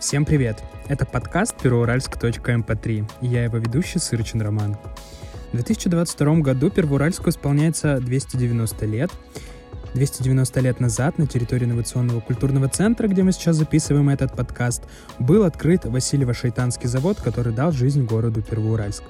[0.00, 0.64] Всем привет!
[0.88, 4.78] Это подкаст первоуральск.мп3 эм и я его ведущий Сырчин Роман.
[5.52, 9.10] В 2022 году Первоуральску исполняется 290 лет.
[9.92, 14.84] 290 лет назад на территории инновационного культурного центра, где мы сейчас записываем этот подкаст,
[15.18, 19.02] был открыт Васильево-Шайтанский завод, который дал жизнь городу Первоуральск.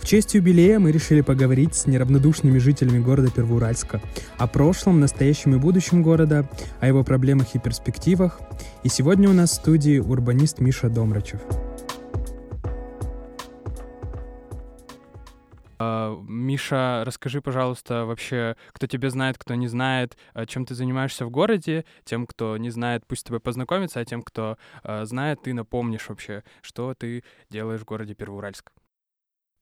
[0.00, 4.00] В честь юбилея мы решили поговорить с неравнодушными жителями города Первоуральска
[4.38, 6.48] о прошлом, настоящем и будущем города,
[6.80, 8.40] о его проблемах и перспективах.
[8.82, 11.40] И сегодня у нас в студии урбанист Миша Домрачев.
[15.78, 21.26] А, Миша, расскажи, пожалуйста, вообще, кто тебя знает, кто не знает, а, чем ты занимаешься
[21.26, 21.84] в городе.
[22.04, 26.42] Тем, кто не знает, пусть с познакомится, а тем, кто а, знает, ты напомнишь вообще,
[26.62, 28.72] что ты делаешь в городе Первоуральск.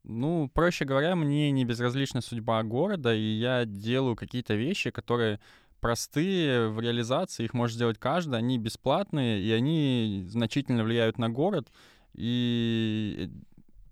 [0.05, 5.41] Ну, проще говоря, мне не безразлична судьба города, и я делаю какие-то вещи, которые
[5.81, 11.69] простые в реализации, их может сделать каждый, они бесплатные, и они значительно влияют на город,
[12.15, 13.31] и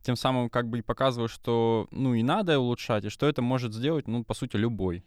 [0.02, 3.74] тем самым как бы и показываю, что, ну, и надо улучшать, и что это может
[3.74, 5.04] сделать, ну, по сути, любой.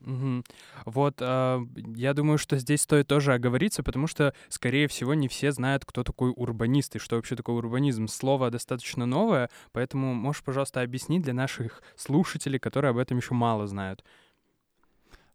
[0.00, 0.44] Угу.
[0.86, 1.60] Вот, э,
[1.96, 6.04] я думаю, что здесь стоит тоже оговориться, потому что, скорее всего, не все знают, кто
[6.04, 8.06] такой урбанист и что вообще такое урбанизм.
[8.06, 13.66] Слово достаточно новое, поэтому можешь, пожалуйста, объяснить для наших слушателей, которые об этом еще мало
[13.66, 14.04] знают.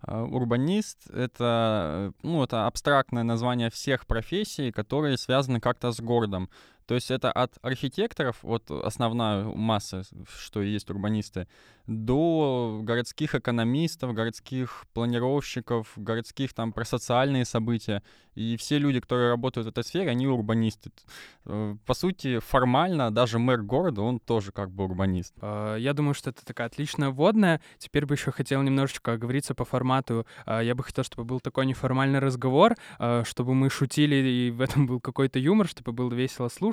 [0.05, 6.49] А, урбанист— это, ну, это абстрактное название всех профессий, которые связаны как-то с городом.
[6.85, 11.47] То есть это от архитекторов, вот основная масса, что есть урбанисты,
[11.87, 18.01] до городских экономистов, городских планировщиков, городских там про социальные события.
[18.35, 20.91] И все люди, которые работают в этой сфере, они урбанисты.
[21.45, 25.33] Э, по сути, формально даже мэр города, он тоже как бы урбанист.
[25.41, 27.61] А, я думаю, что это такая отличная вводная.
[27.77, 30.25] Теперь бы еще хотел немножечко оговориться по формату.
[30.45, 34.61] А, я бы хотел, чтобы был такой неформальный разговор, а, чтобы мы шутили, и в
[34.61, 36.72] этом был какой-то юмор, чтобы было весело слушать.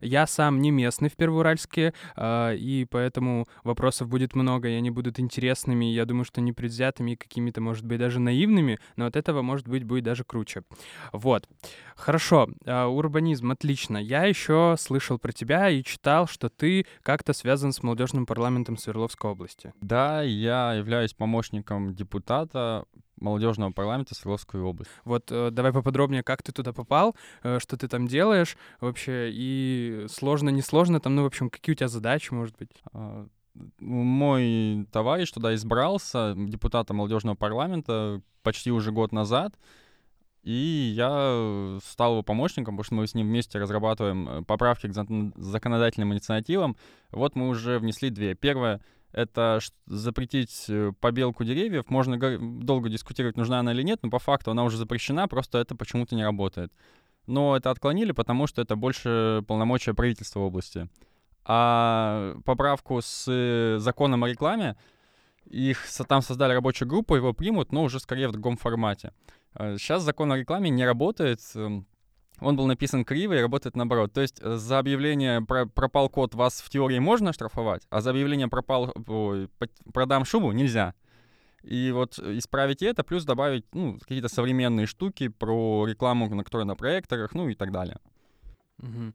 [0.00, 5.86] Я сам не местный в Первоуральске, и поэтому вопросов будет много и они будут интересными,
[5.86, 9.84] я думаю, что непредвзятыми и какими-то, может быть, даже наивными, но от этого, может быть,
[9.84, 10.62] будет даже круче.
[11.12, 11.48] Вот.
[11.96, 13.98] Хорошо, uh, урбанизм, отлично.
[13.98, 19.30] Я еще слышал про тебя и читал, что ты как-то связан с молодежным парламентом Свердловской
[19.30, 19.72] области.
[19.82, 22.84] Да, я являюсь помощником депутата
[23.20, 24.92] молодежного парламента Свердловской области.
[25.04, 30.06] Вот э, давай поподробнее, как ты туда попал, э, что ты там делаешь вообще, и
[30.08, 32.70] сложно, не сложно, там, ну, в общем, какие у тебя задачи, может быть?
[32.92, 33.26] А,
[33.78, 39.54] мой товарищ туда избрался депутатом молодежного парламента почти уже год назад.
[40.42, 44.94] И я стал его помощником, потому что мы с ним вместе разрабатываем э, поправки к
[45.36, 46.76] законодательным инициативам.
[47.10, 48.34] Вот мы уже внесли две.
[48.34, 48.80] Первое—
[49.12, 51.88] это запретить э, побелку деревьев.
[51.88, 55.74] Можно долго дискутировать, нужна она или нет, но по факту она уже запрещена, просто это
[55.74, 56.72] почему-то не работает.
[57.26, 60.88] Но это отклонили, потому что это больше полномочия правительства области
[61.44, 64.76] а поправку с э, законом о рекламе,
[65.46, 69.12] их там создали рабочую группу, его примут, но уже скорее в другом формате.
[69.54, 71.86] Сейчас а, закон о рекламе не работает, эм,
[72.40, 74.12] он был написан криво и работает наоборот.
[74.12, 78.10] То есть э, за объявление про пропал код вас в теории можно штрафовать, а за
[78.10, 78.94] объявление пропал
[79.92, 80.94] продам шубу нельзя.
[81.62, 86.74] И вот исправить это, плюс добавить ну, какие-то современные штуки про рекламу, на которой на
[86.74, 87.98] проекторах, ну и так далее.
[88.78, 89.12] Угу.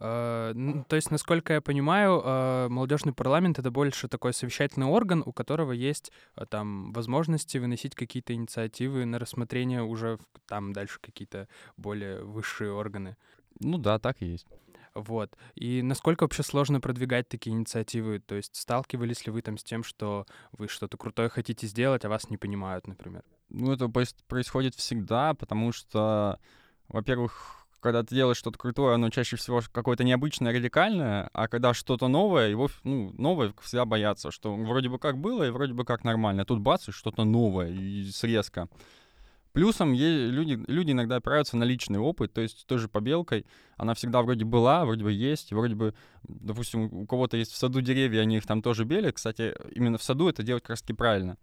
[0.00, 0.54] Э,
[0.88, 5.72] то есть, насколько я понимаю, э, молодежный парламент это больше такой совещательный орган, у которого
[5.72, 12.72] есть э, там возможности выносить какие-то инициативы на рассмотрение уже там дальше какие-то более высшие
[12.72, 13.16] органы.
[13.60, 14.46] Ну да, так и есть.
[14.94, 15.36] Вот.
[15.54, 18.20] И насколько вообще сложно продвигать такие инициативы?
[18.20, 22.08] То есть сталкивались ли вы там с тем, что вы что-то крутое хотите сделать, а
[22.08, 23.22] вас не понимают, например?
[23.48, 26.38] Ну, это происходит всегда, потому что,
[26.88, 32.08] во-первых, когда ты делаешь что-то крутое, оно чаще всего какое-то необычное, радикальное, а когда что-то
[32.08, 36.04] новое, его, ну, новое всегда боятся, что вроде бы как было и вроде бы как
[36.04, 36.42] нормально.
[36.42, 38.68] А тут бац, и что-то новое, и срезка.
[39.52, 43.46] Плюсом люди, люди иногда опираются на личный опыт, то есть той же побелкой,
[43.76, 47.80] она всегда вроде была, вроде бы есть, вроде бы, допустим, у кого-то есть в саду
[47.80, 49.16] деревья, они их там тоже белят.
[49.16, 51.38] Кстати, именно в саду это делать таки правильно.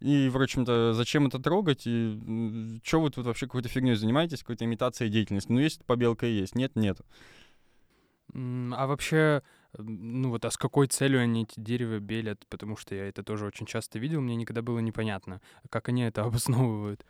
[0.00, 1.82] И, в общем-то, зачем это трогать?
[1.86, 5.50] И что вы тут вообще какой-то фигней занимаетесь, какой-то имитацией деятельности?
[5.50, 6.98] Ну, есть побелка и есть, нет, нет.
[8.34, 9.42] А вообще,
[9.78, 12.46] ну вот, а с какой целью они эти дерева белят?
[12.48, 15.40] Потому что я это тоже очень часто видел, мне никогда было непонятно,
[15.70, 17.04] как они это обосновывают.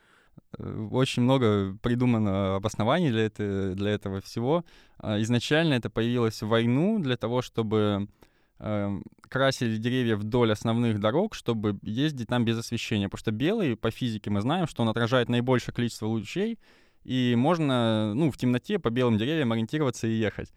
[0.58, 4.64] Э, очень много придумано обоснований для, это, для этого всего.
[4.98, 8.08] А изначально это появилось в войну для того, чтобы
[8.58, 13.08] красили деревья вдоль основных дорог, чтобы ездить там без освещения.
[13.08, 16.58] Потому что белый, по физике мы знаем, что он отражает наибольшее количество лучей,
[17.04, 20.52] и можно, ну, в темноте по белым деревьям ориентироваться и ехать.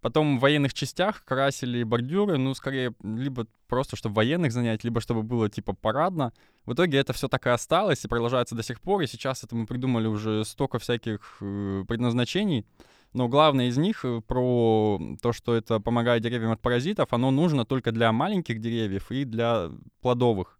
[0.00, 5.22] Потом в военных частях красили бордюры, ну, скорее, либо просто, чтобы военных занять, либо чтобы
[5.22, 6.32] было, типа, парадно.
[6.66, 9.56] В итоге это все так и осталось и продолжается до сих пор, и сейчас это
[9.56, 12.64] мы придумали уже столько всяких э, предназначений.
[13.12, 17.64] Но главное из них э, про то, что это помогает деревьям от паразитов, оно нужно
[17.64, 19.70] только для маленьких деревьев и для
[20.02, 20.58] плодовых.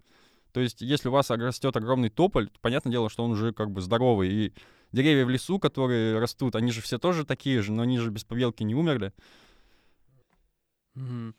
[0.53, 3.81] То есть, если у вас растет огромный тополь, понятное дело, что он уже как бы
[3.81, 4.53] здоровый, и
[4.93, 8.25] деревья в лесу, которые растут, они же все тоже такие же, но они же без
[8.25, 9.13] повелки не умерли.
[10.97, 11.35] Mm-hmm.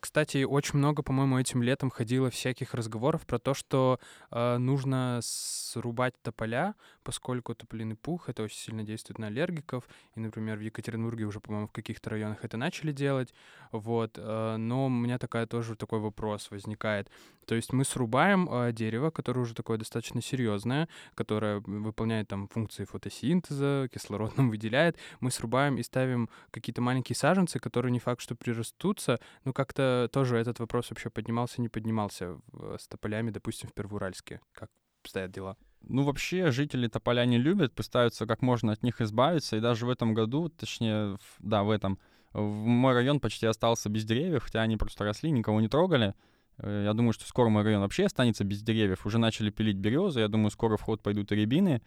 [0.00, 3.98] Кстати, очень много, по-моему, этим летом ходило всяких разговоров про то, что
[4.30, 9.84] э, нужно срубать тополя, поскольку тополиный пух это очень сильно действует на аллергиков.
[10.14, 13.34] И, например, в Екатеринбурге уже, по-моему, в каких-то районах это начали делать.
[13.72, 14.16] Вот.
[14.16, 17.10] Э, но у меня такая тоже такой вопрос возникает.
[17.46, 22.84] То есть мы срубаем э, дерево, которое уже такое достаточно серьезное, которое выполняет там функции
[22.84, 24.96] фотосинтеза, кислород нам выделяет.
[25.20, 29.18] Мы срубаем и ставим какие-то маленькие саженцы, которые не факт, что прирастутся.
[29.44, 32.38] Ну, как-то тоже этот вопрос вообще поднимался, не поднимался
[32.78, 34.40] с тополями, допустим, в Первоуральске.
[34.52, 34.68] Как
[35.02, 35.56] обстоят дела?
[35.82, 39.56] Ну, вообще, жители тополя не любят, пытаются как можно от них избавиться.
[39.56, 41.98] И даже в этом году, точнее, да, в этом,
[42.32, 46.14] в мой район почти остался без деревьев, хотя они просто росли, никого не трогали.
[46.58, 49.04] Э, я думаю, что скоро мой район вообще останется без деревьев.
[49.04, 51.82] Уже начали пилить березы, я думаю, скоро в ход пойдут и рябины.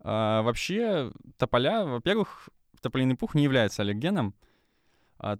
[0.00, 2.50] А, вообще, тополя, во-первых,
[2.80, 4.34] тополиный пух не является аллергеном,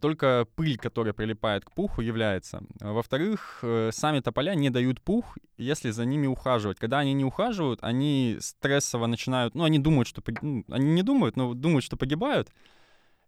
[0.00, 2.62] только пыль, которая прилипает к пуху, является.
[2.80, 6.78] Во-вторых, э, сами тополя не дают пух, если за ними ухаживать.
[6.78, 10.22] Когда они не ухаживают, они стрессово начинают, ну, они думают, что...
[10.42, 12.50] Ну, они не думают, но думают, что погибают,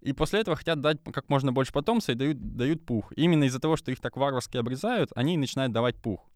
[0.03, 3.13] и после этого хотят дать как можно больше потомства и дают, дают пух.
[3.13, 6.29] И именно из-за того, что их так варварски обрезают, они начинают давать пух.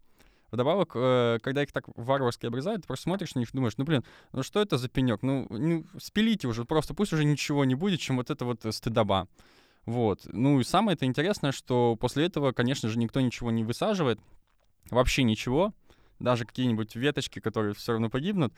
[0.49, 3.83] Вдобавок, э, когда их так варварски обрезают, ты просто смотришь на них и думаешь, ну,
[3.83, 5.21] блин, ну что это за пенек?
[5.21, 9.27] Ну, ну, спилите уже, просто пусть уже ничего не будет, чем вот это вот стыдоба.
[9.87, 10.27] Вот.
[10.33, 14.19] Ну и самое это интересное, что после этого, конечно же, никто ничего не высаживает,
[14.91, 15.73] вообще ничего,
[16.19, 18.53] даже какие-нибудь веточки, которые все равно погибнут,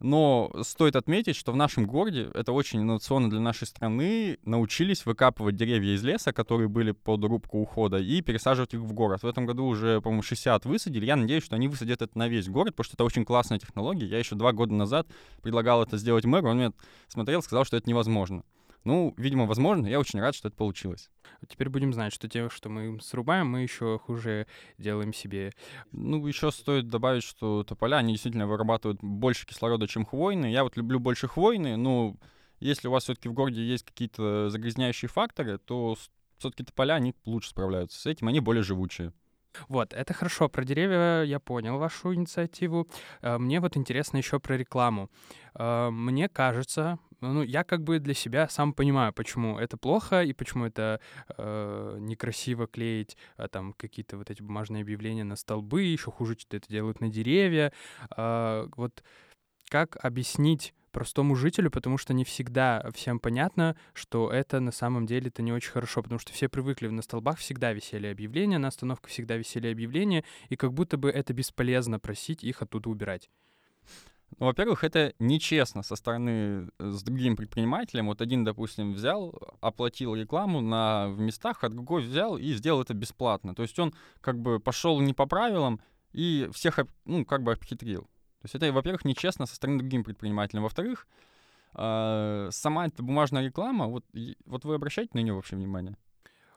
[0.00, 5.56] но стоит отметить, что в нашем городе, это очень инновационно для нашей страны, научились выкапывать
[5.56, 9.22] деревья из леса, которые были под рубку ухода, и пересаживать их в город.
[9.22, 11.06] В этом году уже, по-моему, 60 высадили.
[11.06, 14.06] Я надеюсь, что они высадят это на весь город, потому что это очень классная технология.
[14.06, 15.06] Я еще два года назад
[15.40, 16.72] предлагал это сделать мэру, он мне
[17.08, 18.44] смотрел, сказал, что это невозможно.
[18.86, 19.88] Ну, видимо, возможно.
[19.88, 21.10] Я очень рад, что это получилось.
[21.48, 24.46] Теперь будем знать, что те, что мы срубаем, мы еще хуже
[24.78, 25.52] делаем себе.
[25.90, 30.52] Ну, еще стоит добавить, что тополя, они действительно вырабатывают больше кислорода, чем хвойные.
[30.52, 32.16] Я вот люблю больше хвойные, но
[32.60, 35.96] если у вас все-таки в городе есть какие-то загрязняющие факторы, то
[36.38, 39.12] все-таки тополя, они лучше справляются с этим, они более живучие.
[39.68, 40.48] Вот, это хорошо.
[40.48, 42.86] Про деревья я понял вашу инициативу.
[43.20, 45.10] Э, мне вот интересно еще про рекламу.
[45.54, 50.32] Э, мне кажется, ну, я как бы для себя сам понимаю, почему это плохо и
[50.32, 51.00] почему это
[51.36, 56.56] э, некрасиво клеить э, там какие-то вот эти бумажные объявления на столбы, еще хуже, что
[56.56, 57.72] это делают на деревья.
[58.16, 59.02] Э, вот
[59.68, 65.28] как объяснить простому жителю, потому что не всегда всем понятно, что это на самом деле
[65.28, 69.10] это не очень хорошо, потому что все привыкли, на столбах всегда висели объявления, на остановках
[69.10, 73.28] всегда висели объявления, и как будто бы это бесполезно просить их оттуда убирать.
[74.38, 78.06] Ну, во-первых, это нечестно со стороны э, с другим предпринимателем.
[78.06, 82.92] Вот один, допустим, взял, оплатил рекламу на, в местах, а другой взял и сделал это
[82.92, 83.54] бесплатно.
[83.54, 85.80] То есть он как бы пошел не по правилам
[86.12, 88.02] и всех, ну, как бы обхитрил.
[88.02, 90.64] То есть это, во-первых, нечестно со стороны другим предпринимателем.
[90.64, 91.06] Во-вторых,
[91.74, 94.04] э, сама эта бумажная реклама, вот,
[94.44, 95.96] вот вы обращаете на нее вообще внимание?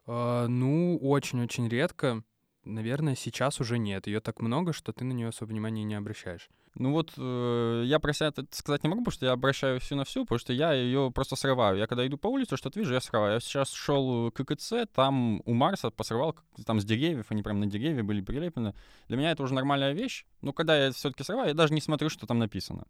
[0.06, 2.24] Uh, ну, очень-очень редко.
[2.66, 4.08] Наверное, сейчас уже нет.
[4.08, 6.50] Ее так много, что ты на нее особо внимания не обращаешь.
[6.76, 9.96] Ну вот э, я про себя это сказать не могу, потому что я обращаю всю
[9.96, 11.78] на всю, потому что я ее просто срываю.
[11.78, 13.34] Я когда иду по улице, что-то вижу, я срываю.
[13.34, 16.36] Я сейчас шел к ККЦ, там у Марса посрывал,
[16.66, 18.76] там с деревьев, они прям на деревья были прилеплены.
[19.08, 20.26] Для меня это уже нормальная вещь.
[20.42, 22.86] Но когда я все-таки срываю, я даже не смотрю, что там написано.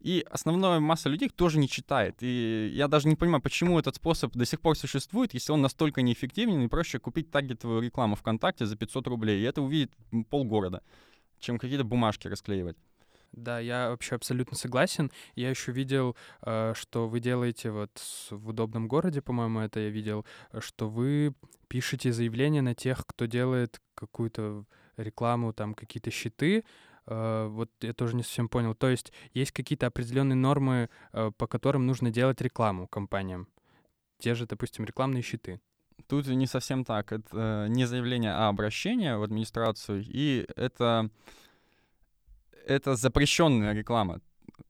[0.00, 2.16] И основная масса людей тоже не читает.
[2.20, 6.00] И я даже не понимаю, почему этот способ до сих пор существует, если он настолько
[6.00, 9.40] неэффективен, и проще купить таргетовую рекламу ВКонтакте за 500 рублей.
[9.40, 9.92] И это увидит
[10.30, 10.82] полгорода,
[11.38, 12.76] чем какие-то бумажки расклеивать.
[13.32, 15.10] Да, я вообще абсолютно согласен.
[15.36, 17.90] Я еще видел, э, что вы делаете вот
[18.30, 20.26] в удобном городе, по-моему, это я видел,
[20.58, 21.34] что вы
[21.68, 24.64] пишете заявление на тех, кто делает какую-то
[24.96, 26.64] рекламу, там какие-то щиты.
[27.06, 28.74] Э, вот я тоже не совсем понял.
[28.74, 33.48] То есть есть какие-то определенные нормы, э, по которым нужно делать рекламу компаниям.
[34.18, 35.60] Те же, допустим, рекламные щиты.
[36.06, 37.12] Тут не совсем так.
[37.12, 40.04] Это не заявление, а обращение в администрацию.
[40.06, 41.10] И это
[42.66, 44.20] это запрещенная реклама.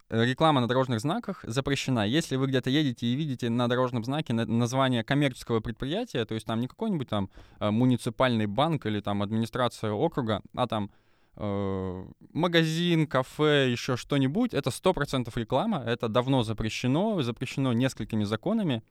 [0.08, 2.06] реклама на дорожных знаках запрещена.
[2.06, 6.60] Если вы где-то едете и видите на дорожном знаке название коммерческого предприятия, то есть там
[6.60, 10.99] не какой-нибудь там э, муниципальный банк или там администрация округа, а там э,
[11.36, 18.82] магазин, кафе, еще что-нибудь, это 100% реклама, это давно запрещено, запрещено несколькими законами.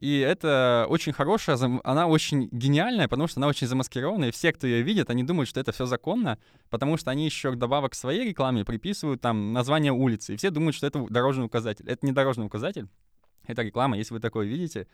[0.00, 4.68] И это очень хорошая, она очень гениальная, потому что она очень замаскированная, и все, кто
[4.68, 6.38] ее видит, они думают, что это все законно,
[6.70, 10.76] потому что они еще добавок к своей рекламе приписывают там название улицы, и все думают,
[10.76, 11.84] что это дорожный указатель.
[11.88, 12.86] Это не дорожный указатель,
[13.48, 14.86] это реклама, если вы такое видите,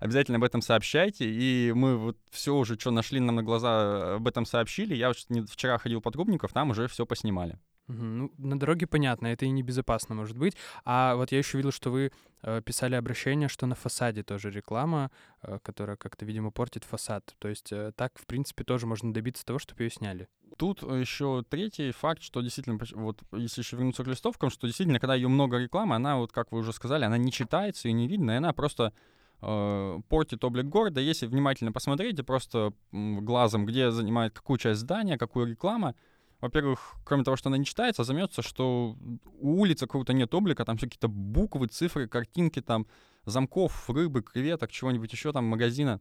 [0.00, 4.26] обязательно об этом сообщайте, и мы вот все уже, что нашли нам на глаза, об
[4.26, 4.94] этом сообщили.
[4.94, 7.58] Я вчера ходил по Трубников, там уже все поснимали.
[7.92, 10.56] Ну, на дороге понятно, это и небезопасно может быть.
[10.84, 15.10] А вот я еще видел, что вы э, писали обращение, что на фасаде тоже реклама,
[15.42, 17.34] э, которая как-то, видимо, портит фасад.
[17.38, 20.28] То есть э, так, в принципе, тоже можно добиться того, чтобы ее сняли.
[20.56, 25.14] Тут еще третий факт, что действительно, вот если еще вернуться к листовкам, что действительно, когда
[25.14, 28.32] ее много рекламы, она, вот как вы уже сказали, она не читается и не видно,
[28.32, 31.00] и она просто э, портит облик города.
[31.00, 35.94] Если внимательно посмотреть, просто глазом, где занимает какую часть здания, какую реклама,
[36.40, 38.96] во-первых, кроме того, что она не читается, займется, что
[39.40, 42.86] у улицы какого-то нет облика, там все какие-то буквы, цифры, картинки, там
[43.26, 46.00] замков, рыбы, креветок, чего-нибудь еще там, магазина.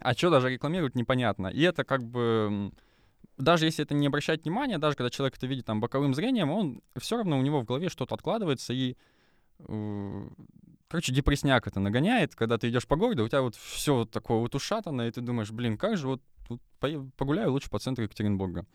[0.00, 1.48] А что даже рекламируют, непонятно.
[1.48, 2.72] И это как бы
[3.36, 6.82] даже если это не обращать внимания, даже когда человек это видит там боковым зрением, он
[6.98, 8.96] все равно у него в голове что-то откладывается и
[9.58, 10.28] э,
[10.92, 14.40] короче, депресняк это нагоняет, когда ты идешь по городу, у тебя вот все вот такое
[14.40, 16.60] вот ушатанное, и ты думаешь, блин, как же вот тут
[17.16, 18.66] погуляю лучше по центру Екатеринбурга.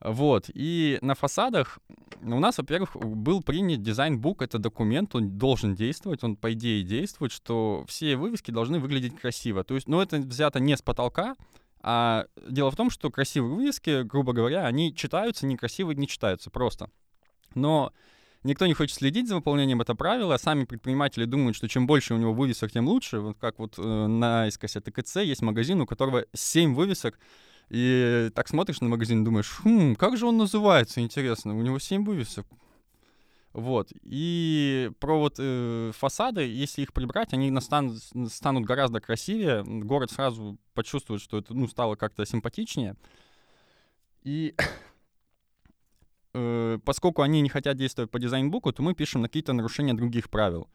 [0.00, 1.78] Вот, и на фасадах
[2.22, 7.30] у нас, во-первых, был принят дизайн-бук, это документ, он должен действовать, он, по идее, действует,
[7.30, 9.62] что все вывески должны выглядеть красиво.
[9.62, 11.36] То есть, ну, это взято не с потолка,
[11.82, 16.90] а дело в том, что красивые вывески, грубо говоря, они читаются, некрасивые не читаются просто.
[17.54, 17.92] Но
[18.46, 20.36] никто не хочет следить за выполнением этого правила.
[20.38, 23.18] Сами предприниматели думают, что чем больше у него вывесок, тем лучше.
[23.20, 27.18] Вот как вот э, на СКС ТКЦ есть магазин, у которого 7 вывесок,
[27.68, 32.04] и так смотришь на магазин думаешь, хм, как же он называется, интересно, у него 7
[32.04, 32.46] вывесок.
[33.52, 33.90] Вот.
[34.02, 39.64] И про вот э, фасады, если их прибрать, они настанут, станут гораздо красивее.
[39.64, 42.96] Город сразу почувствует, что это ну, стало как-то симпатичнее.
[44.24, 44.54] И
[46.36, 50.28] э, поскольку они не хотят действовать по дизайн-буку, то мы пишем на какие-то нарушения других
[50.28, 50.68] правил.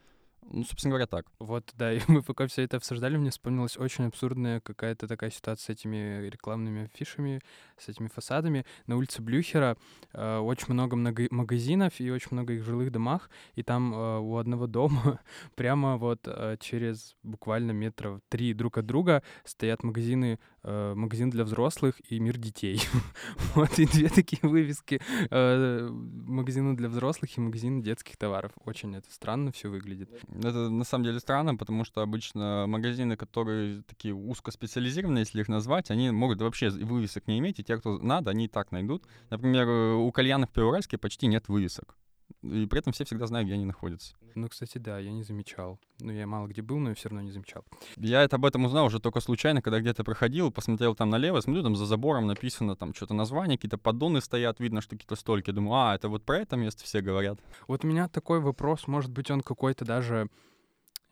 [0.50, 1.28] Ну, собственно говоря, так.
[1.40, 5.66] Вот, да, и мы пока все это обсуждали, мне вспомнилась очень абсурдная какая-то такая ситуация
[5.66, 7.42] с этими рекламными афишами,
[7.78, 8.66] с этими фасадами.
[8.88, 9.78] На улице Блюхера
[10.14, 14.38] э, очень много много магазинов и очень много их жилых домах, и там э, у
[14.38, 15.20] одного дома
[15.56, 21.96] прямо вот э, через буквально метров три друг от друга стоят магазины, магазин для взрослых
[22.10, 22.82] и мир детей.
[23.56, 25.02] вот, и две такие вывески.
[25.30, 28.52] Э, магазины для взрослых и магазин детских товаров.
[28.66, 30.10] Очень это странно все выглядит.
[30.44, 35.92] Это на самом деле странно, потому что обычно магазины, которые такие узкоспециализированные, если их назвать,
[35.92, 39.04] они могут вообще вывесок не иметь, и те, кто надо, они и так найдут.
[39.30, 41.96] Например, у кальянов в Первоуральске почти нет вывесок.
[42.42, 44.16] И при этом все всегда знают, где они находятся.
[44.36, 45.80] Ну, кстати, да, я не замечал.
[46.00, 47.64] Ну, я мало где был, но я все равно не замечал.
[47.98, 51.64] Я это об этом узнал уже только случайно, когда где-то проходил, посмотрел там налево, смотрю,
[51.64, 55.52] там за забором написано там что-то название, какие-то поддоны стоят, видно, что какие-то стольки.
[55.52, 57.40] Думаю, а, это вот про это место все говорят.
[57.68, 60.30] Вот у меня такой вопрос, может быть, он какой-то даже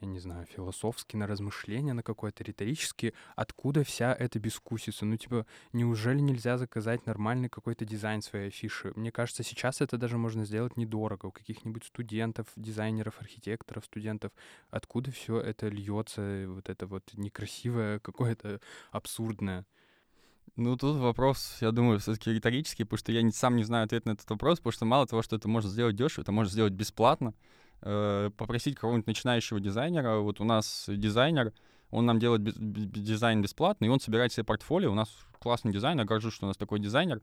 [0.01, 5.05] я не знаю, философски, на размышления, на какое-то риторически, откуда вся эта бескусица?
[5.05, 8.93] Ну, типа, неужели нельзя заказать нормальный какой-то дизайн своей афиши?
[8.95, 11.27] Мне кажется, сейчас это даже можно сделать недорого.
[11.27, 14.31] У каких-нибудь студентов, дизайнеров, архитекторов, студентов.
[14.69, 19.65] Откуда все это льется, вот это вот некрасивое, какое-то абсурдное?
[20.55, 24.05] Ну, тут вопрос, я думаю, все-таки риторический, потому что я не, сам не знаю ответ
[24.05, 26.73] на этот вопрос, потому что мало того, что это можно сделать дешево, это можно сделать
[26.73, 27.33] бесплатно.
[27.81, 30.17] Э, попросить кого-нибудь начинающего дизайнера.
[30.17, 31.53] Вот у нас дизайнер,
[31.91, 34.91] он нам делает дизайн бесплатно, и он собирает себе портфолио.
[34.91, 35.09] У нас
[35.39, 37.21] классный дизайнер, горжусь, что у нас такой дизайнер.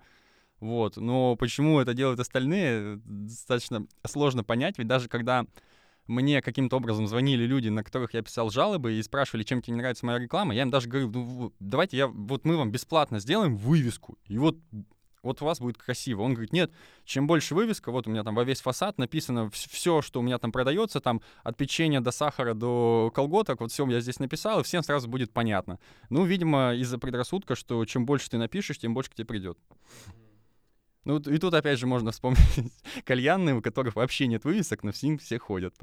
[0.61, 0.97] Вот.
[0.97, 5.45] Но почему это делают остальные, достаточно сложно понять, ведь даже когда
[6.07, 9.81] мне каким-то образом звонили люди, на которых я писал жалобы и спрашивали, чем тебе не
[9.81, 13.57] нравится моя реклама, я им даже говорю, ну, давайте я, вот мы вам бесплатно сделаем
[13.57, 14.57] вывеску, и вот
[15.27, 16.23] вот у вас будет красиво.
[16.23, 16.73] Он говорит, нет,
[17.05, 20.39] чем больше вывеска, вот у меня там во весь фасад написано все, что у меня
[20.39, 24.63] там продается, там от печенья до сахара до колготок, вот все я здесь написал, и
[24.63, 25.79] всем сразу будет понятно.
[26.09, 29.59] Ну, видимо, из-за предрассудка, что чем больше ты напишешь, тем больше к тебе придет.
[31.05, 32.73] Ну, и тут опять же можно вспомнить
[33.05, 35.75] кальянные, у которых вообще нет вывесок, но с ним все ходят.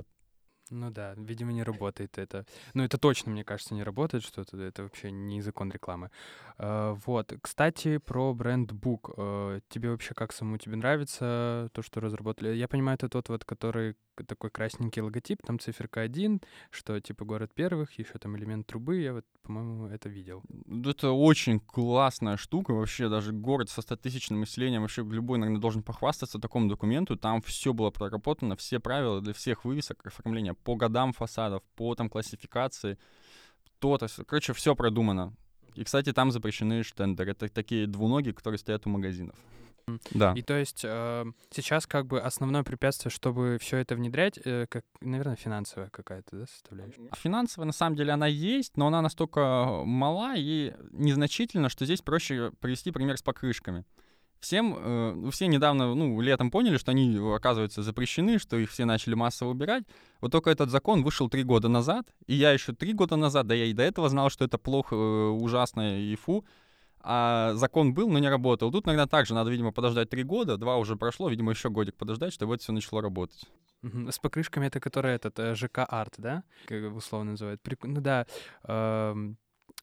[0.70, 2.46] Ну да, видимо, не работает это.
[2.74, 4.58] Ну, это точно, мне кажется, не работает что-то.
[4.58, 6.10] Это вообще не закон рекламы.
[6.58, 7.34] Uh, вот.
[7.41, 9.13] Кстати, про бренд Book.
[9.15, 12.55] Uh, тебе вообще как самому тебе нравится то, что разработали?
[12.55, 13.96] Я понимаю, это тот вот, который
[14.27, 18.98] такой красненький логотип, там циферка 1, что типа город первых, еще там элемент трубы.
[18.98, 20.43] Я вот, по-моему, это видел.
[20.67, 22.74] Это очень классная штука.
[22.74, 27.15] Вообще даже город со 100-тысячным населением, вообще любой, наверное, должен похвастаться такому документу.
[27.15, 32.10] Там все было проработано, все правила для всех вывесок, оформления по годам фасадов, по там
[32.10, 32.98] классификации.
[33.79, 35.34] То-то, короче, все продумано.
[35.75, 37.32] И, кстати, там запрещены штендеры.
[37.32, 39.36] Это такие двуногие, которые стоят у магазинов.
[40.11, 40.33] Да.
[40.35, 44.85] И то есть э, сейчас как бы основное препятствие, чтобы все это внедрять, э, как,
[45.01, 47.09] наверное, финансовая какая-то да, составляющая.
[47.15, 52.51] Финансовая, на самом деле, она есть, но она настолько мала и незначительна, что здесь проще
[52.59, 53.85] привести пример с покрышками
[54.43, 59.15] всем, э, все недавно, ну, летом поняли, что они, оказывается, запрещены, что их все начали
[59.15, 59.85] массово убирать.
[60.21, 63.55] Вот только этот закон вышел три года назад, и я еще три года назад, да
[63.55, 66.45] я и до этого знал, что это плохо, э, ужасно и фу.
[67.03, 68.72] А закон был, но не работал.
[68.72, 72.33] Тут, наверное, также надо, видимо, подождать три года, два уже прошло, видимо, еще годик подождать,
[72.33, 73.45] чтобы это все начало работать.
[74.10, 76.43] С покрышками это который этот э, ЖК Арт, да?
[76.67, 77.62] Как условно называют.
[77.83, 78.25] Ну да,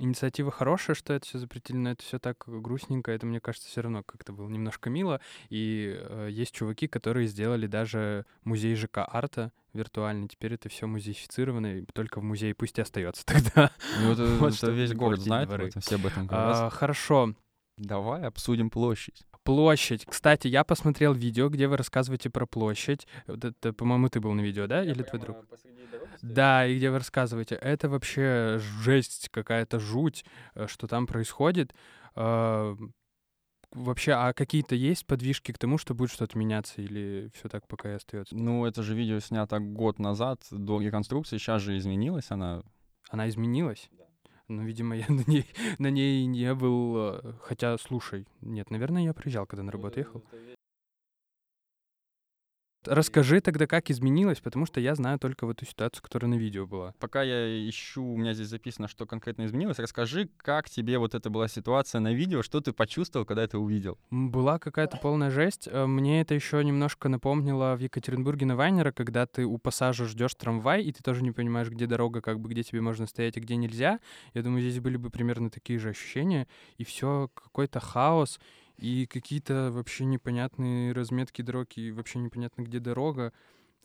[0.00, 3.12] инициатива хорошая, что это все запретили, но это все так грустненько.
[3.12, 5.20] Это, мне кажется, все равно как-то было немножко мило.
[5.48, 10.28] И э, есть чуваки, которые сделали даже музей ЖК арта виртуальный.
[10.28, 13.70] Теперь это все музеифицировано, и только в музее пусть и остается тогда.
[14.00, 16.56] Ну, это, вот это весь город знает, об этом, все об этом говорят.
[16.56, 17.34] А, хорошо.
[17.76, 19.24] Давай обсудим площадь.
[19.44, 20.04] Площадь.
[20.06, 23.06] Кстати, я посмотрел видео, где вы рассказываете про площадь.
[23.26, 24.82] Вот это, по-моему, ты был на видео, да?
[24.82, 25.38] Я Или твой друг?
[26.22, 27.54] Да, и где вы рассказываете.
[27.54, 31.74] Это вообще жесть, какая-то жуть, э, что там происходит.
[32.14, 32.76] А,
[33.72, 37.90] вообще, а какие-то есть подвижки к тому, что будет что-то меняться, или все так пока
[37.90, 38.36] и остается?
[38.36, 42.62] Ну, это же видео снято год назад до реконструкции, сейчас же изменилась она.
[43.08, 43.88] Она изменилась?
[43.92, 44.04] Да.
[44.50, 45.46] Ну, видимо, я на ней,
[45.78, 46.96] на ней не был.
[46.96, 50.24] Э, хотя, слушай, нет, наверное, я приезжал, когда на работу ехал.
[52.86, 56.66] Расскажи тогда, как изменилось, потому что я знаю только в эту ситуацию, которая на видео
[56.66, 56.94] была.
[56.98, 59.78] Пока я ищу, у меня здесь записано, что конкретно изменилось.
[59.78, 63.98] Расскажи, как тебе вот эта была ситуация на видео, что ты почувствовал, когда это увидел?
[64.10, 65.68] Была какая-то полная жесть.
[65.70, 70.34] Э, мне это еще немножко напомнило в Екатеринбурге на Вайнера, когда ты у пассажа ждешь
[70.34, 73.40] трамвай, и ты тоже не понимаешь, где дорога, как бы где тебе можно стоять, и
[73.40, 74.00] где нельзя.
[74.32, 78.40] Я думаю, здесь были бы примерно такие же ощущения, и все какой-то хаос
[78.80, 83.32] и какие-то вообще непонятные разметки дороги, и вообще непонятно, где дорога.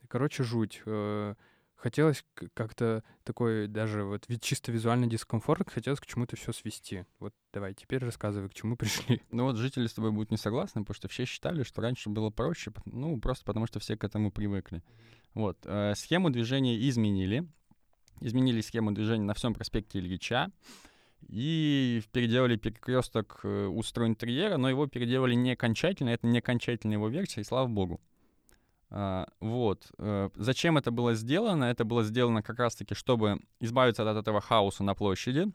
[0.07, 0.81] Короче, жуть.
[0.85, 1.35] Э,
[1.75, 7.05] хотелось как-то такой даже вот ведь чисто визуальный дискомфорт, хотелось к чему-то все свести.
[7.19, 9.21] Вот давай, теперь рассказывай, к чему пришли.
[9.31, 12.29] Ну вот жители с тобой будут не согласны, потому что все считали, что раньше было
[12.29, 14.81] проще, ну просто потому что все к этому привыкли.
[15.33, 17.45] Вот, э, схему движения изменили.
[18.21, 20.51] Изменили схему движения на всем проспекте Ильича.
[21.27, 27.07] И переделали перекресток э, у стройинтерьера, но его переделали не окончательно, это не окончательная его
[27.07, 27.99] версия, и слава богу.
[28.91, 29.91] А, вот.
[29.97, 31.65] А, зачем это было сделано?
[31.65, 35.51] Это было сделано как раз-таки, чтобы избавиться от этого хаоса на площади,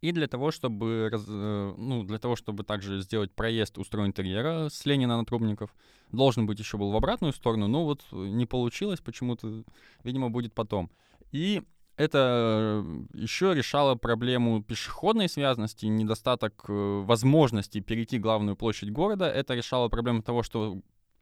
[0.00, 4.86] и для того, чтобы, э, ну, для того, чтобы также сделать проезд у стройинтерьера с
[4.86, 5.74] Ленина на Трубников,
[6.10, 9.62] должен быть еще был в обратную сторону, но вот не получилось почему-то,
[10.02, 10.90] видимо, будет потом.
[11.32, 11.62] И
[12.00, 16.72] это э, еще решало проблему пешеходной связанности, недостаток э,
[17.04, 19.30] возможности перейти главную площадь города.
[19.30, 20.80] Это решало проблему того, что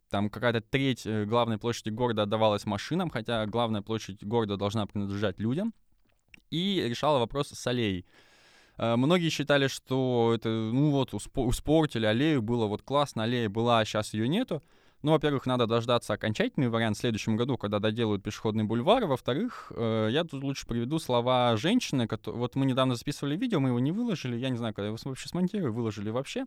[0.09, 5.41] там какая-то треть э, главной площади города отдавалась машинам, хотя главная площадь города должна принадлежать
[5.41, 5.75] людям.
[6.51, 8.07] И решала вопрос с аллеей.
[8.79, 14.15] Многие считали, что это, ну вот, успортили аллею, было вот классно, аллея была, а сейчас
[14.15, 14.63] ее нету.
[15.03, 19.07] Ну, во-первых, надо дождаться окончательный вариант в следующем году, когда доделают пешеходный бульвар.
[19.07, 22.09] Во-вторых, э, я тут лучше приведу слова женщины.
[22.09, 22.41] Которые...
[22.41, 24.37] Вот мы недавно записывали видео, мы его не выложили.
[24.37, 26.47] Я не знаю, когда его вообще смонтирую, выложили вообще.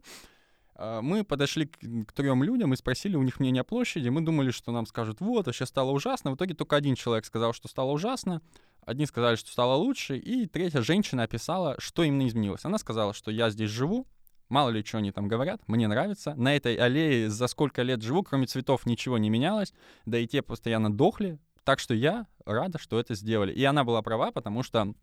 [0.75, 4.09] Э, мы подошли к, к трем людям и спросили у них мнение о площади.
[4.09, 6.31] Мы думали, что нам скажут, вот, вообще стало ужасно.
[6.31, 8.41] В итоге только один человек сказал, что стало ужасно.
[8.85, 10.17] Одни сказали, что стало лучше.
[10.17, 12.65] И третья женщина описала, что именно изменилось.
[12.65, 14.07] Она сказала, что я здесь живу,
[14.51, 16.35] Мало ли, что они там говорят, мне нравится.
[16.35, 19.73] На этой аллее за сколько лет живу, кроме цветов ничего не менялось,
[20.05, 21.39] да и те постоянно дохли.
[21.63, 23.53] Так что я рада, что это сделали.
[23.53, 24.93] И она была права, потому что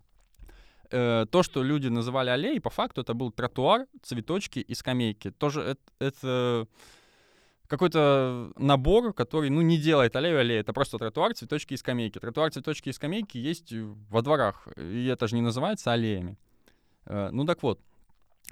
[0.90, 5.30] э, то, что люди называли аллеей, по факту это был тротуар, цветочки и скамейки.
[5.30, 6.68] Тоже это, это
[7.68, 12.18] какой-то набор, который, ну, не делает аллею аллею, это просто тротуар, цветочки и скамейки.
[12.18, 13.72] Тротуар, цветочки и скамейки есть
[14.10, 16.36] во дворах, и это же не называется аллеями.
[17.06, 17.80] Э, ну так вот,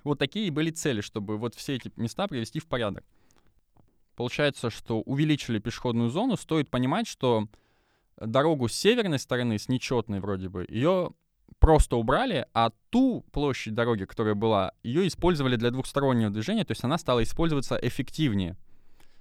[0.06, 3.04] вот такие были цели, чтобы вот все эти места привести в порядок.
[4.14, 7.48] Получается, что увеличили пешеходную зону, стоит понимать, что
[8.18, 11.10] дорогу с северной стороны, с нечетной вроде бы, ее
[11.58, 16.84] просто убрали, а ту площадь дороги, которая была, ее использовали для двухстороннего движения, то есть
[16.84, 18.56] она стала использоваться эффективнее.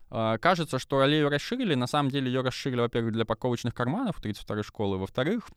[0.10, 4.63] А, кажется, что аллею расширили, на самом деле ее расширили, во-первых, для парковочных карманов 32-й
[4.63, 5.50] школы, во-вторых,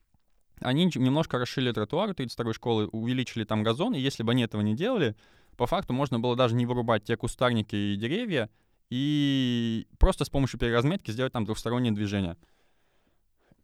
[0.60, 4.74] они немножко расширили тротуар 32-й школы, увеличили там газон, и если бы они этого не
[4.74, 5.16] делали,
[5.56, 8.50] по факту можно было даже не вырубать те кустарники и деревья,
[8.90, 12.36] и просто с помощью переразметки сделать там двухстороннее движение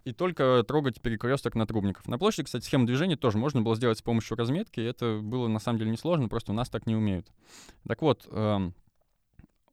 [0.04, 2.06] и только трогать перекресток на трубников.
[2.06, 5.58] На площади, кстати, схему движения тоже можно было сделать с помощью разметки, это было на
[5.58, 7.26] самом деле несложно, просто у нас так не умеют.
[7.88, 8.70] Так вот, э,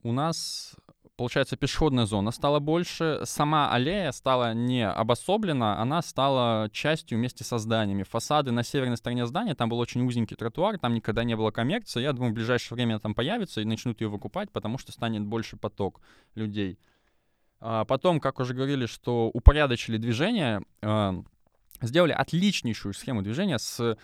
[0.03, 0.75] у нас,
[1.21, 7.60] получается, пешеходная зона стала больше, сама аллея стала не обособлена, она стала частью вместе со
[7.60, 8.01] зданиями.
[8.01, 12.01] Фасады на северной стороне здания, там был очень узенький тротуар, там никогда не было коммерции,
[12.01, 15.57] я думаю, в ближайшее время там появится и начнут ее выкупать, потому что станет больше
[15.57, 16.01] поток
[16.34, 16.79] людей.
[17.60, 21.13] А потом, как уже говорили, что упорядочили движение, а,
[21.81, 23.95] сделали отличнейшую схему движения с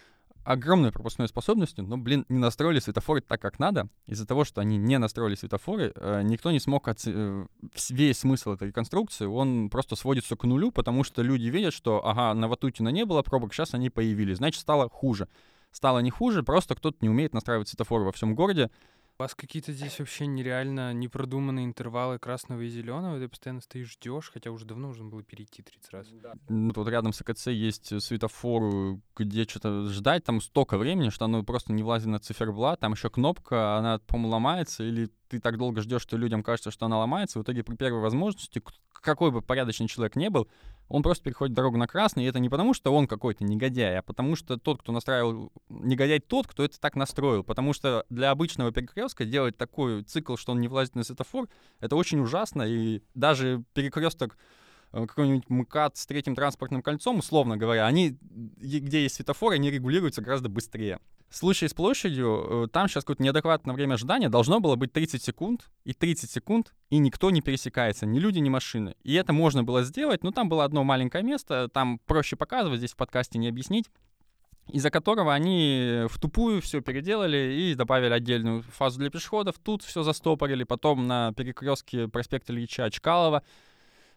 [0.47, 3.89] огромной пропускной способностью, но, блин, не настроили светофоры так, как надо.
[4.05, 7.11] Из-за того, что они не настроили светофоры, а, никто не смог оце...
[7.13, 7.45] Э,
[7.89, 12.33] весь смысл этой реконструкции, он просто сводится к нулю, потому что люди видят, что, ага,
[12.33, 15.27] на Ватутина не было пробок, сейчас они появились, значит, стало хуже.
[15.71, 18.71] Стало не хуже, просто кто-то не умеет настраивать светофоры во всем городе,
[19.19, 24.29] у вас какие-то здесь вообще нереально непродуманные интервалы красного и зеленого, ты постоянно стоишь, ждешь,
[24.31, 26.07] хотя уже давно нужно было перейти 30 раз.
[26.11, 26.33] Да.
[26.47, 31.73] Вот рядом с АКЦ есть светофор, где что-то ждать, там столько времени, что оно просто
[31.73, 36.03] не влазит на циферблат, там еще кнопка, она, по-моему, ломается, или ты так долго ждешь,
[36.03, 38.61] что людям кажется, что она ломается, в итоге при первой возможности,
[39.01, 40.47] какой бы порядочный человек не был,
[40.89, 44.01] он просто переходит дорогу на красный, и это не потому, что он какой-то негодяй, а
[44.01, 48.71] потому что тот, кто настраивал, негодяй тот, кто это так настроил, потому что для обычного
[48.71, 53.63] перекрестка делать такой цикл, что он не влазит на светофор, это очень ужасно, и даже
[53.73, 54.37] перекресток
[54.91, 60.49] какой-нибудь МКАД с третьим транспортным кольцом, условно говоря, они, где есть светофоры, они регулируются гораздо
[60.49, 65.21] быстрее случае с площадью, э, там сейчас какое-то неадекватное время ожидания, должно было быть 30
[65.21, 68.95] секунд, и 30 секунд, и никто не пересекается, ни люди, ни машины.
[69.03, 72.93] И это можно было сделать, но там было одно маленькое место, там проще показывать, здесь
[72.93, 73.85] в подкасте не объяснить,
[74.71, 79.55] из-за которого они в тупую все переделали и добавили отдельную фазу для пешеходов.
[79.63, 83.43] Тут все застопорили, потом на перекрестке проспекта Ильича Чкалова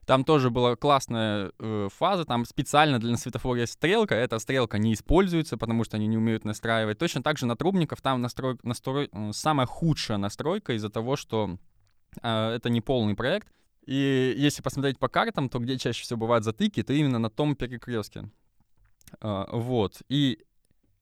[0.07, 4.95] там тоже была классная э, фаза, там специально для светофора есть стрелка, эта стрелка не
[4.95, 6.99] используется, потому что они не умеют настраивать.
[6.99, 11.59] Точно так же на трубников там настрой, настрой, э, самая худшая настройка из-за того, что
[12.23, 13.49] э, это не полный проект.
[13.87, 17.57] И если посмотреть по картам, то где чаще всего бывают затыки, то именно на том
[17.57, 18.31] перекрестке.
[19.21, 20.03] Uh, вот.
[20.09, 20.39] И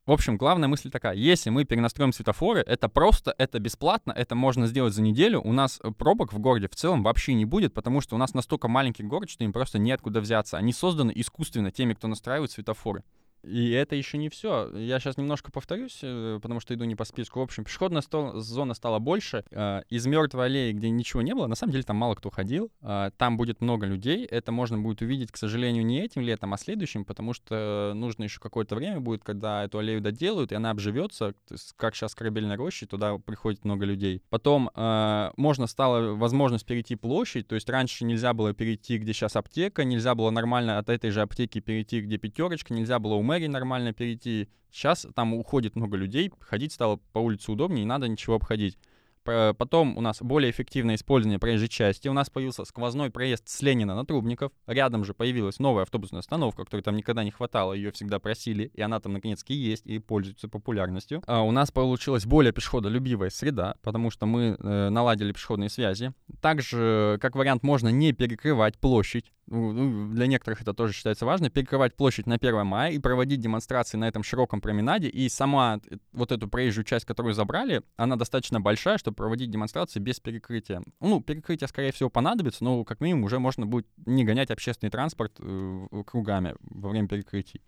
[0.09, 1.15] в общем, главная мысль такая.
[1.15, 5.43] Если мы перенастроим светофоры, это просто, это бесплатно, это можно сделать за неделю.
[5.43, 8.33] У нас э, пробок в городе в целом вообще не будет, потому что у нас
[8.33, 10.57] настолько маленький город, что им просто неоткуда взяться.
[10.57, 13.05] Они созданы искусственно теми, кто настраивает светофоры.
[13.43, 14.71] И это еще не все.
[14.77, 17.41] Я сейчас немножко повторюсь, э, потому что иду не по списку.
[17.41, 18.03] В общем, пешеходная
[18.35, 19.45] зона стала больше.
[19.53, 22.71] А, из мертвой аллеи, где ничего не было, на самом деле там мало кто ходил.
[22.81, 24.25] А, там будет много людей.
[24.25, 28.41] Это можно будет увидеть, к сожалению, не этим летом, а следующим, потому что нужно еще
[28.41, 31.35] какое-то время будет, когда эту аллею доделают, и она обживется.
[31.77, 34.23] Как сейчас корабельной рощи, туда приходит много людей.
[34.31, 37.47] Потом а, можно стало возможность перейти площадь.
[37.47, 41.23] То есть раньше нельзя было перейти, где сейчас аптека, нельзя было нормально от этой же
[41.23, 44.49] аптеки перейти, где пятерочка, нельзя было мэрии нормально перейти.
[44.71, 48.79] Сейчас там уходит много людей, ходить стало по улице удобнее, не надо ничего обходить.
[49.25, 52.09] Потом у нас более эффективное использование проезжей части.
[52.09, 54.53] У нас появился сквозной проезд с Ленина на Трубников.
[54.67, 58.81] Рядом же появилась новая автобусная остановка, которой там никогда не хватало, ее всегда просили, и
[58.81, 61.23] она там наконец-то есть и пользуется популярностью.
[61.27, 66.15] А у нас получилась более пешеходолюбивая среда, потому что мы э, наладили пешеходные связи.
[66.41, 69.31] Также, как вариант, можно не перекрывать площадь.
[69.51, 73.41] Ну, ну, для некоторых это тоже считается важно, перекрывать площадь на 1 мая и проводить
[73.41, 75.09] демонстрации на этом широком променаде.
[75.09, 75.81] И сама
[76.13, 80.83] вот эту проезжую часть, которую забрали, она достаточно большая, чтобы проводить демонстрации без перекрытия.
[81.01, 85.33] Ну, перекрытие, скорее всего, понадобится, но как минимум уже можно будет не гонять общественный транспорт
[85.39, 87.63] э, кругами во время перекрытий.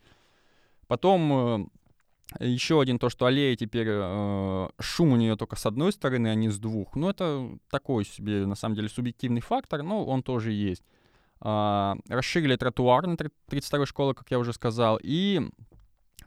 [0.86, 1.70] Потом
[2.40, 6.28] э, еще один то, что аллея теперь, э, шум у нее только с одной стороны,
[6.28, 6.94] а не с двух.
[6.94, 10.84] Ну, это такой себе, на самом деле, субъективный фактор, но он тоже есть.
[11.42, 15.40] А, расширили тротуар на 32-й школы, как я уже сказал, и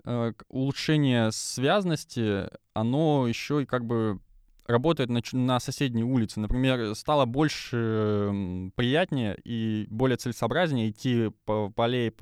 [0.06, 4.20] э, улучшение связности, оно еще и как бы
[4.66, 6.40] работает на, на соседней улице.
[6.40, 12.14] Например, стало больше приятнее и более целесообразнее идти по, по аллее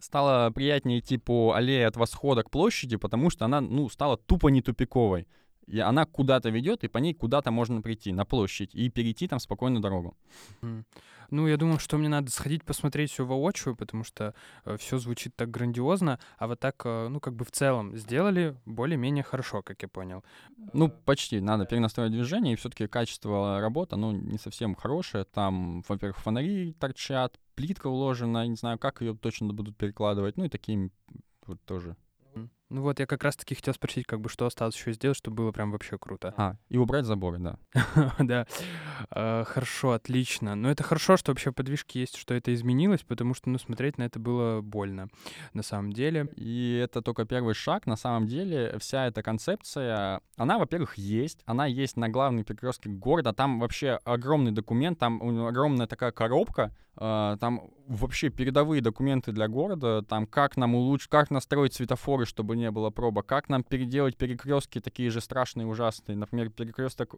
[0.00, 4.48] стало приятнее идти по аллее от восхода к площади, потому что она, ну, стала тупо
[4.48, 5.26] не тупиковой.
[5.68, 9.38] И она куда-то ведет, и по ней куда-то можно прийти, на площадь, и перейти там
[9.38, 10.16] спокойно дорогу.
[11.30, 15.36] Ну, я думаю, что мне надо сходить посмотреть все воочию, потому что э, все звучит
[15.36, 19.82] так грандиозно, а вот так, э, ну, как бы в целом сделали более-менее хорошо, как
[19.82, 20.24] я понял.
[20.72, 21.40] Ну, почти.
[21.40, 25.24] Надо перенастроить движение, и все-таки качество работы, ну, не совсем хорошее.
[25.24, 30.48] Там, во-первых, фонари торчат, плитка уложена, не знаю, как ее точно будут перекладывать, ну, и
[30.48, 30.90] такие
[31.46, 31.94] вот тоже
[32.70, 35.52] ну вот, я как раз-таки хотел спросить, как бы, что осталось еще сделать, чтобы было
[35.52, 36.34] прям вообще круто.
[36.36, 37.58] А, и убрать заборы, да.
[38.18, 38.46] Да.
[39.10, 40.54] А, хорошо, отлично.
[40.54, 44.02] Но это хорошо, что вообще подвижки есть, что это изменилось, потому что, ну, смотреть на
[44.02, 45.08] это было больно,
[45.54, 46.28] на самом деле.
[46.36, 47.86] И это только первый шаг.
[47.86, 51.42] На самом деле, вся эта концепция, она, во-первых, есть.
[51.46, 53.32] Она есть на главной перекрестке города.
[53.32, 60.02] Там вообще огромный документ, там огромная такая коробка, а, там вообще передовые документы для города,
[60.02, 64.80] там как нам улучшить, как настроить светофоры, чтобы не было пробок, как нам переделать перекрестки
[64.80, 67.14] такие же страшные, ужасные, например, перекресток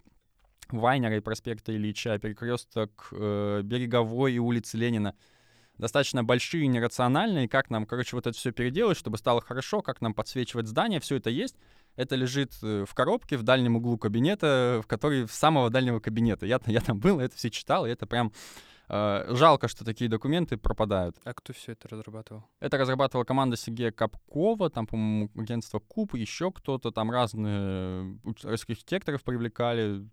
[0.68, 5.16] Вайнера и проспекта Ильича, перекресток э, Береговой и улицы Ленина,
[5.76, 10.14] достаточно большие, нерациональные, как нам, короче, вот это все переделать, чтобы стало хорошо, как нам
[10.14, 11.56] подсвечивать здание, все это есть.
[11.96, 16.46] Это лежит э, в коробке в дальнем углу кабинета, в который в самого дальнего кабинета.
[16.46, 18.32] Я, я там был, это все читал, и это прям
[18.90, 21.16] жалко, что такие документы пропадают.
[21.24, 22.44] А кто все это разрабатывал?
[22.58, 30.08] Это разрабатывала команда Сергея Капкова, там, по-моему, агентство Куб, еще кто-то, там разные архитекторов привлекали,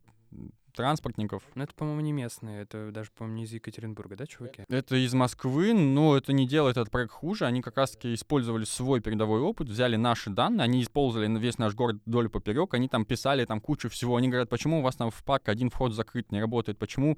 [0.75, 1.41] транспортников.
[1.55, 4.63] Ну, это, по-моему, не местные, это даже, по-моему, не из Екатеринбурга, да, чуваки?
[4.69, 7.45] Это из Москвы, но это не делает этот проект хуже.
[7.45, 11.97] Они как раз-таки использовали свой передовой опыт, взяли наши данные, они использовали весь наш город
[12.05, 14.17] вдоль поперек, они там писали там кучу всего.
[14.17, 17.17] Они говорят, почему у вас там в парк один вход закрыт, не работает, почему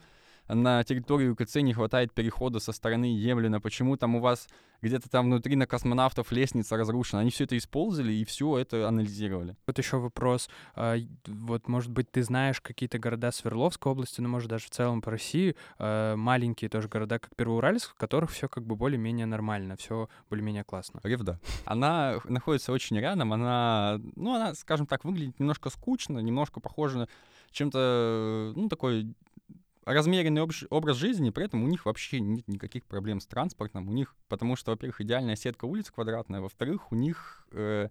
[0.50, 4.48] на территорию КЦ не хватает перехода со стороны Емлина, почему там у вас
[4.82, 7.22] где-то там внутри на космонавтов лестница разрушена.
[7.22, 9.56] Они все это использовали и все это анализировали.
[9.68, 10.50] Вот еще вопрос.
[10.76, 10.96] А,
[11.28, 15.12] вот, может быть, ты знаешь какие-то города Свердловской области, ну, может, даже в целом по
[15.12, 20.10] России, а, маленькие тоже города, как Первоуральск, в которых все как бы более-менее нормально, все
[20.30, 21.00] более-менее классно.
[21.04, 21.40] Ревда.
[21.66, 27.08] Она находится очень рядом, она, ну, она, скажем так, выглядит немножко скучно, немножко похожа
[27.52, 29.14] чем-то, ну, такой
[29.94, 33.88] размеренный образ жизни, при этом у них вообще нет никаких проблем с транспортом.
[33.88, 37.90] У них, потому что, во-первых, идеальная сетка улиц квадратная, во-вторых, у них э,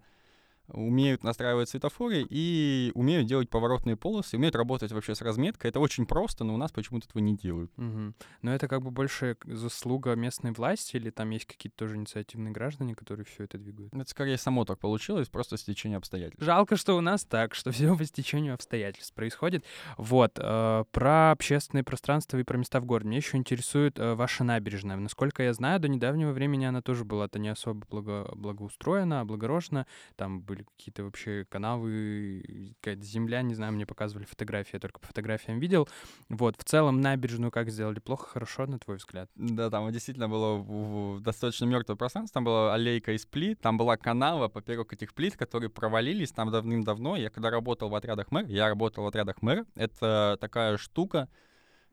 [0.68, 5.70] умеют настраивать светофоры и умеют делать поворотные полосы, умеют работать вообще с разметкой.
[5.70, 7.70] Это очень просто, но у нас почему-то этого не делают.
[7.76, 8.14] Угу.
[8.42, 12.94] Но это как бы больше заслуга местной власти или там есть какие-то тоже инициативные граждане,
[12.94, 13.94] которые все это двигают?
[13.94, 16.44] Это скорее само так получилось, просто стечение обстоятельств.
[16.44, 19.64] Жалко, что у нас так, что все по стечению обстоятельств происходит.
[19.96, 23.08] Вот, э, про общественное пространство и про места в городе.
[23.08, 24.96] Меня еще интересует э, ваша набережная.
[24.96, 29.86] Насколько я знаю, до недавнего времени она тоже была-то не особо благо благоустроена, облагорожена.
[30.16, 35.00] Там были были какие-то вообще канавы, какая-то земля, не знаю, мне показывали фотографии, я только
[35.00, 35.88] по фотографиям видел.
[36.28, 38.00] Вот, в целом набережную как сделали?
[38.00, 39.30] Плохо, хорошо, на твой взгляд?
[39.34, 44.48] Да, там действительно было достаточно мертвое пространство, там была аллейка из плит, там была канава
[44.48, 47.16] поперек этих плит, которые провалились там давным-давно.
[47.16, 51.28] Я когда работал в отрядах мэр, я работал в отрядах мэр, это такая штука,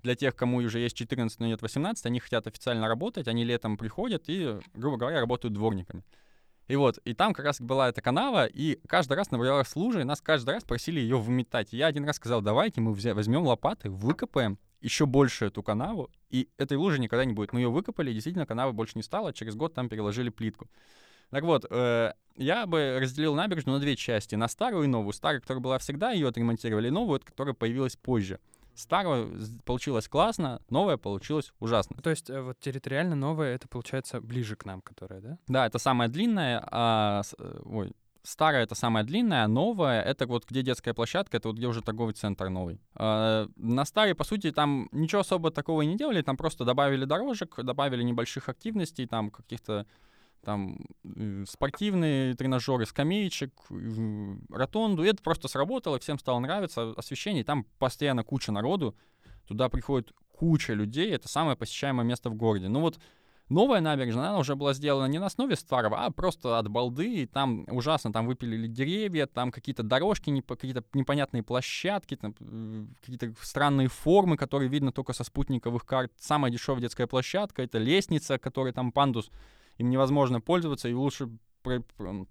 [0.02, 3.76] для тех, кому уже есть 14, но нет 18, они хотят официально работать, они летом
[3.76, 6.04] приходят и, грубо говоря, работают дворниками.
[6.68, 10.04] И вот, и там как раз была эта канава, и каждый раз набралась лужа, и
[10.04, 11.74] нас каждый раз просили ее выметать.
[11.74, 16.50] И я один раз сказал, давайте мы возьмем лопаты, выкопаем еще больше эту канаву, и
[16.58, 17.54] этой лужи никогда не будет.
[17.54, 20.68] Мы ее выкопали, и действительно канавы больше не стало, через год там переложили плитку.
[21.32, 25.14] Так вот, э, я бы разделил набережную на две части, на старую и новую.
[25.14, 28.40] Старая, которая была всегда, ее отремонтировали, и новую, которая появилась позже.
[28.76, 29.28] Старое
[29.64, 31.98] получилось классно, новое получилось ужасно.
[32.02, 35.38] То есть э, вот территориально новое это получается ближе к нам, которая, да?
[35.48, 40.46] Да, это самое длинное, а э, ой, старая это самая длинная, а новая это вот
[40.46, 42.82] где детская площадка, это вот где уже торговый центр новый.
[42.96, 47.06] А, на старой, по сути, там ничего особо такого и не делали, там просто добавили
[47.06, 49.86] дорожек, добавили небольших активностей, там каких-то
[50.46, 53.52] там э, спортивные тренажеры, скамеечек,
[54.50, 55.04] ротонду.
[55.04, 57.44] И это просто сработало, всем стало нравиться освещение.
[57.44, 58.96] Там постоянно куча народу,
[59.48, 61.12] туда приходит куча людей.
[61.12, 62.68] Это самое посещаемое место в городе.
[62.68, 63.00] Ну вот
[63.50, 67.24] новая набережная, она уже была сделана не на основе старого, а просто от балды.
[67.24, 73.34] И там ужасно, там выпилили деревья, там какие-то дорожки, какие-то непонятные площадки, там, э, какие-то
[73.42, 76.12] странные формы, которые видно только со спутниковых карт.
[76.20, 79.32] Самая дешевая детская площадка— это лестница, которая там пандус
[79.78, 81.30] им невозможно пользоваться, и лучше
[81.62, 82.26] про, про,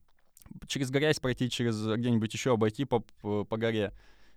[0.66, 3.92] через грязь пройти, через где-нибудь еще обойти по, по, горе.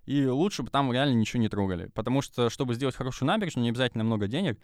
[0.05, 1.87] И лучше бы там реально ничего не трогали.
[1.93, 4.57] Потому что, чтобы сделать хорошую набережную, не обязательно много денег.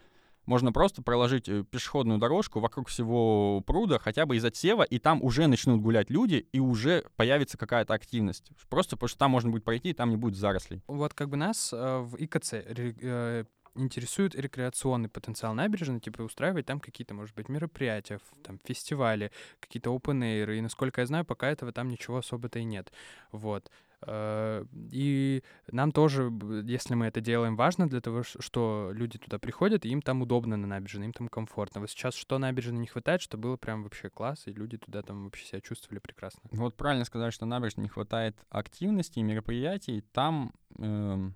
[0.46, 5.22] можно просто проложить э, пешеходную дорожку вокруг всего пруда, хотя бы из отсева, и там
[5.22, 8.52] уже начнут гулять люди, и уже появится какая-то активность.
[8.70, 10.82] Просто потому что там можно будет пройти, и там не будет зарослей.
[10.88, 16.80] Вот как бы нас э, в ИКЦ э, интересует рекреационный потенциал набережной, типа устраивать там
[16.80, 21.72] какие-то, может быть, мероприятия, там, фестивали, какие-то open air, и, насколько я знаю, пока этого
[21.72, 22.92] там ничего особо-то и нет.
[23.32, 23.70] Вот.
[24.06, 26.32] Э, и нам тоже,
[26.66, 30.58] если мы это делаем, важно для того, что люди туда приходят, и им там удобно
[30.58, 31.82] на набережной, им там комфортно.
[31.82, 35.26] Вот сейчас что набережной не хватает, что было прям вообще класс, и люди туда там
[35.26, 36.42] вообще себя чувствовали прекрасно.
[36.52, 40.04] Вот правильно сказать, что набережной не хватает активности и мероприятий.
[40.12, 41.30] Там э, э,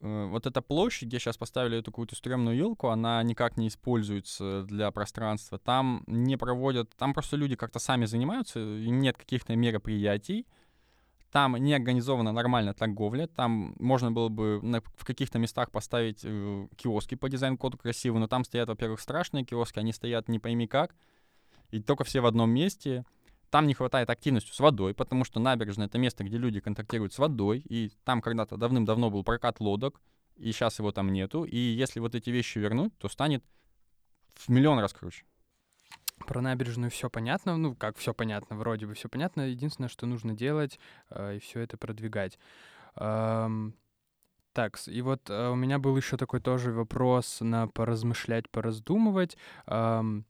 [0.00, 4.90] вот эта площадь, где сейчас поставили эту какую-то стрёмную елку, она никак не используется для
[4.90, 5.58] пространства.
[5.58, 10.46] Там не проводят, там просто люди как-то сами занимаются, и нет каких-то мероприятий.
[11.30, 16.66] Там не организована нормальная торговля, там можно было бы на, в каких-то местах поставить э,
[16.76, 20.96] киоски по дизайн-коду красиво, но там стоят, во-первых, страшные киоски, они стоят не пойми как,
[21.70, 23.04] и только все в одном месте.
[23.50, 27.18] Там не хватает активности с водой, потому что набережная— это место, где люди контактируют с
[27.18, 30.00] водой, и там когда-то давным-давно был прокат лодок,
[30.36, 33.44] и сейчас его там нету, и если вот эти вещи вернуть, то станет
[34.34, 35.24] в миллион раз круче.
[36.26, 39.42] Про набережную все понятно, ну как все понятно, вроде бы все понятно.
[39.48, 40.78] Единственное, что нужно делать
[41.10, 42.38] э, и все это продвигать.
[42.96, 43.74] Эм,
[44.52, 49.36] так, и вот э, у меня был еще такой тоже вопрос на поразмышлять, пораздумывать.
[49.66, 50.26] Эм,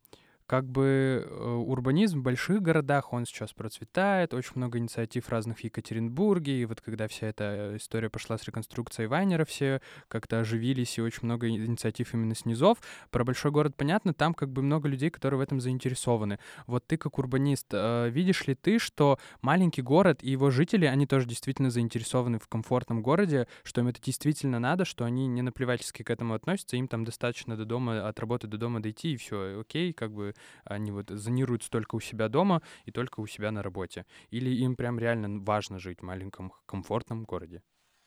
[0.51, 5.63] как бы э, урбанизм в больших городах, он сейчас процветает, очень много инициатив разных в
[5.63, 11.01] Екатеринбурге, и вот когда вся эта история пошла с реконструкцией Вайнера, все как-то оживились, и
[11.01, 12.79] очень много инициатив именно снизов.
[13.11, 16.37] Про большой город понятно, там как бы много людей, которые в этом заинтересованы.
[16.67, 21.07] Вот ты как урбанист, э, видишь ли ты, что маленький город и его жители, они
[21.07, 26.03] тоже действительно заинтересованы в комфортном городе, что им это действительно надо, что они не наплевательски
[26.03, 29.61] к этому относятся, им там достаточно до дома, от работы до дома дойти, и все,
[29.61, 30.33] окей, как бы
[30.63, 34.05] они вот зонируются только у себя дома и только у себя на работе?
[34.29, 37.61] Или им прям реально важно жить в маленьком комфортном городе?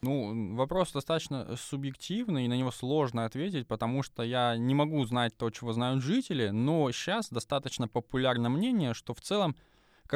[0.04, 5.34] Ну, вопрос достаточно субъективный, и на него сложно ответить, потому что я не могу знать
[5.34, 9.56] то, чего знают жители, но сейчас достаточно популярно мнение, что в целом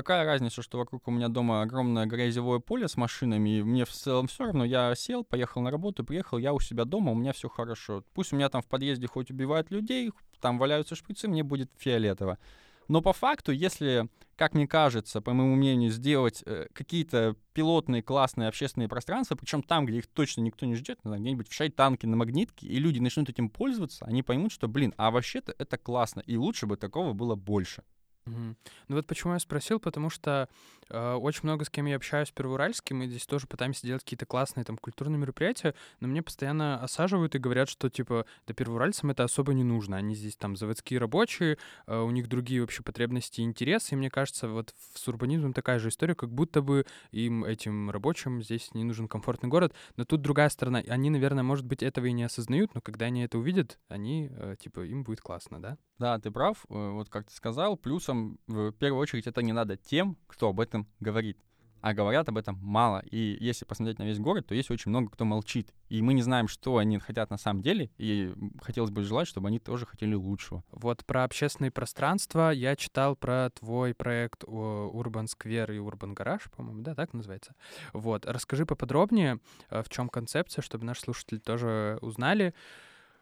[0.02, 3.90] какая разница, что вокруг у меня дома огромное грязевое поле с машинами, и мне в
[3.90, 7.32] целом все равно, я сел, поехал на работу, приехал, я у себя дома, у меня
[7.32, 8.04] все хорошо.
[8.14, 12.38] Пусть у меня там в подъезде хоть убивают людей, там валяются шприцы, мне будет фиолетово.
[12.86, 18.48] Но по факту, если, как мне кажется, по моему мнению, сделать э, какие-то пилотные классные
[18.48, 22.68] общественные пространства, причем там, где их точно никто не ждет, где-нибудь в Шайтанке на Магнитке,
[22.68, 26.66] и люди начнут этим пользоваться, они поймут, что, блин, а вообще-то это классно, и лучше
[26.66, 27.82] бы такого было больше.
[28.28, 28.56] Угу.
[28.88, 30.48] Ну вот почему я спросил, потому что
[30.88, 34.26] э, очень много с кем я общаюсь в Первоуральске, мы здесь тоже пытаемся делать какие-то
[34.26, 39.24] классные там культурные мероприятия, но мне постоянно осаживают и говорят, что типа да первоуральцам это
[39.24, 43.44] особо не нужно, они здесь там заводские рабочие, э, у них другие вообще потребности и
[43.44, 47.90] интересы, и мне кажется, вот с урбанизмом такая же история, как будто бы им, этим
[47.90, 52.06] рабочим, здесь не нужен комфортный город, но тут другая сторона, они, наверное, может быть, этого
[52.06, 55.78] и не осознают, но когда они это увидят, они, э, типа, им будет классно, да?
[55.98, 59.76] Да, ты прав, э, вот как ты сказал, плюсом в первую очередь это не надо
[59.76, 61.38] тем, кто об этом говорит.
[61.80, 63.04] А говорят об этом мало.
[63.10, 65.72] И если посмотреть на весь город, то есть очень много кто молчит.
[65.88, 67.90] И мы не знаем, что они хотят на самом деле.
[67.98, 70.64] И хотелось бы желать, чтобы они тоже хотели лучшего.
[70.72, 76.82] Вот про общественные пространства я читал про твой проект Urban Square и Urban Garage, по-моему,
[76.82, 77.54] да, так называется.
[77.92, 78.26] Вот.
[78.26, 79.38] Расскажи поподробнее,
[79.70, 82.54] э, в чем концепция, чтобы наши слушатели тоже узнали.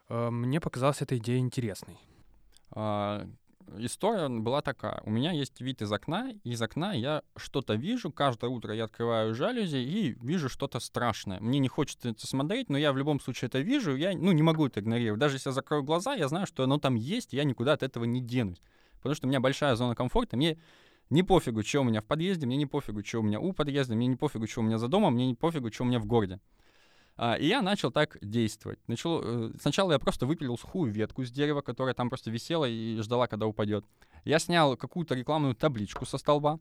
[0.09, 1.99] Э, мне показалась эта идея интересной.
[3.75, 5.01] История была такая.
[5.05, 8.11] У меня есть вид из окна, и из окна я что-то вижу.
[8.11, 11.39] Каждое утро я открываю жалюзи и вижу что-то страшное.
[11.41, 14.41] Мне не хочется это смотреть, но я в любом случае это вижу, я ну, не
[14.41, 15.19] могу это игнорировать.
[15.19, 18.05] Даже если я закрою глаза, я знаю, что оно там есть, я никуда от этого
[18.05, 18.61] не денусь.
[18.97, 20.57] Потому что у меня большая зона комфорта, мне
[21.09, 23.95] не пофигу, что у меня в подъезде, мне не пофигу, что у меня у подъезда,
[23.95, 26.05] мне не пофигу, что у меня за домом, мне не пофигу, что у меня в
[26.05, 26.39] городе.
[27.17, 28.79] А, и я начал так действовать.
[28.87, 32.99] Начал, э, сначала я просто выпилил сухую ветку с дерева, которая там просто висела и
[33.01, 33.85] ждала, когда упадет.
[34.23, 36.59] Я снял какую-то рекламную табличку со столба.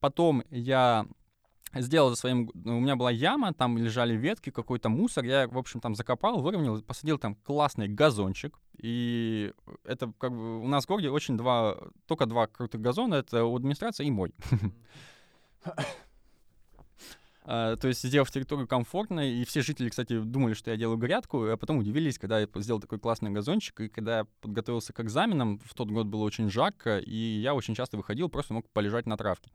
[0.00, 1.06] Потом я
[1.74, 2.50] сделал за своим...
[2.54, 5.24] У меня была яма, там лежали ветки, какой-то мусор.
[5.24, 8.58] Я, в общем, там закопал, выровнял, посадил там классный газончик.
[8.78, 9.52] И
[9.84, 10.60] это как бы...
[10.60, 11.76] У нас в городе очень два...
[12.06, 13.16] Только два крутых газона.
[13.16, 14.34] Это у администрации и мой.
[17.44, 21.44] Uh, то есть сделав территорию комфортной, и все жители, кстати, думали, что я делаю грядку,
[21.44, 25.58] а потом удивились, когда я сделал такой классный газончик, и когда я подготовился к экзаменам,
[25.58, 29.16] в тот год было очень жарко, и я очень часто выходил, просто мог полежать на
[29.16, 29.50] травке.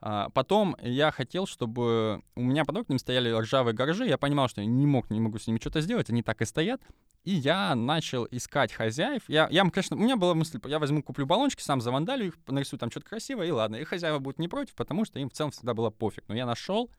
[0.00, 4.62] Uh, потом я хотел, чтобы у меня под окнами стояли ржавые гаражи, я понимал, что
[4.62, 6.80] я не мог, не могу с ними что-то сделать, они так и стоят,
[7.24, 9.22] И я начал искать хозяев.
[9.28, 12.78] Я, я, конечно, у меня была мысль, я возьму, куплю баллончики, сам завандалю их, нарисую
[12.78, 13.76] там что-то красивое, и ладно.
[13.76, 16.24] И хозяева будут не против, потому что им в целом всегда было пофиг.
[16.28, 16.90] Но я нашел,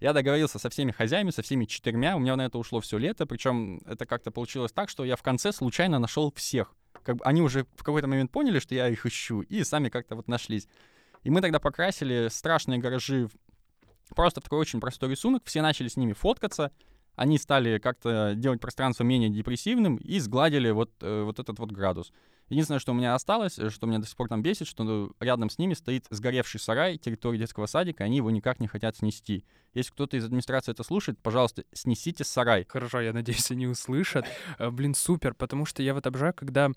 [0.00, 2.16] я договорился со всеми хозяевами, со всеми четырьмя.
[2.16, 3.26] У меня на это ушло все лето.
[3.26, 6.74] Причем это как-то получилось так, что я в конце случайно нашел всех.
[7.02, 10.16] Как бы они уже в какой-то момент поняли, что я их ищу, и сами как-то
[10.16, 10.68] вот нашлись.
[11.22, 13.28] И мы тогда покрасили страшные гаражи
[14.14, 15.42] просто в такой очень простой рисунок.
[15.44, 16.72] Все начали с ними фоткаться
[17.16, 22.12] они стали как-то делать пространство менее депрессивным и сгладили вот, э, вот этот вот градус.
[22.50, 25.50] Единственное, что у меня осталось, э, что меня до сих пор там бесит, что рядом
[25.50, 29.44] с ними стоит сгоревший сарай территории детского садика, они его никак не хотят снести.
[29.72, 32.66] Если кто-то из администрации это слушает, пожалуйста, снесите сарай.
[32.68, 34.26] Хорошо, я надеюсь, они услышат.
[34.58, 36.72] Э, блин, супер, потому что я вот обожаю, когда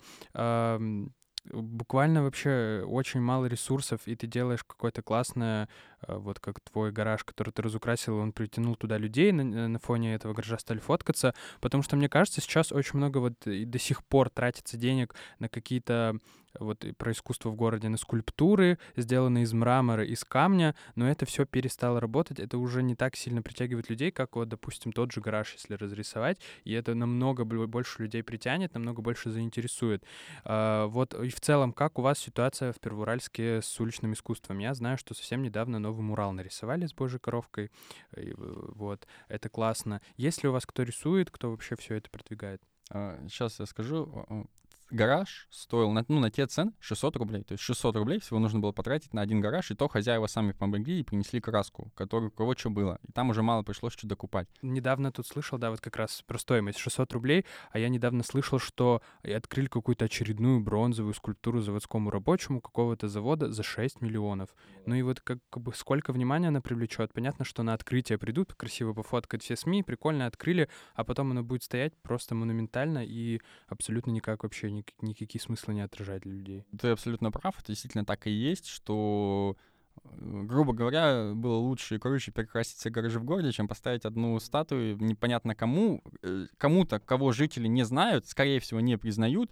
[1.52, 5.68] буквально вообще очень мало ресурсов, и ты делаешь какое-то классное,
[6.06, 10.14] э, вот как твой гараж, который ты разукрасил, он притянул туда людей, на, на фоне
[10.14, 14.04] этого гаража стали фоткаться, потому что, мне кажется, сейчас очень много вот и до сих
[14.04, 16.18] пор тратится денег на какие-то
[16.58, 21.44] вот про искусство в городе, на скульптуры, сделанные из мрамора, из камня, но это все
[21.44, 25.52] перестало работать, это уже не так сильно притягивает людей, как вот, допустим, тот же гараж,
[25.54, 30.04] если разрисовать, и это намного больше людей притянет, намного больше заинтересует.
[30.44, 34.58] А, вот и в целом, как у вас ситуация в Первоуральске с уличным искусством?
[34.58, 37.70] Я знаю, что совсем недавно новый мурал нарисовали с Божьей коровкой,
[38.12, 40.00] вот, это классно.
[40.16, 42.62] Есть ли у вас кто рисует, кто вообще все это продвигает?
[42.90, 44.48] Сейчас а, я скажу
[44.94, 47.44] гараж стоил на, ну, на те цены 600 рублей.
[47.44, 50.52] То есть 600 рублей всего нужно было потратить на один гараж, и то хозяева сами
[50.52, 52.98] помогли и принесли краску, которую у кого что было.
[53.06, 54.48] И там уже мало пришлось что докупать.
[54.62, 58.58] Недавно тут слышал, да, вот как раз про стоимость 600 рублей, а я недавно слышал,
[58.58, 64.54] что открыли какую-то очередную бронзовую скульптуру заводскому рабочему какого-то завода за 6 миллионов.
[64.86, 67.12] Ну и вот как, как бы сколько внимания она привлечет.
[67.12, 71.62] Понятно, что на открытие придут, красиво пофоткать все СМИ, прикольно открыли, а потом оно будет
[71.62, 76.64] стоять просто монументально и абсолютно никак вообще ник- никакие смыслы не отражает для людей.
[76.78, 79.56] Ты абсолютно прав, это действительно так и есть, что
[80.04, 84.38] э, грубо говоря, было лучше и круче перекрасить все гаражи в городе, чем поставить одну
[84.40, 89.50] статую непонятно кому, э, кому-то, кого жители не знают, скорее всего, не признают,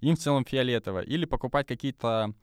[0.00, 1.00] им в целом фиолетово.
[1.02, 2.34] Или покупать какие-то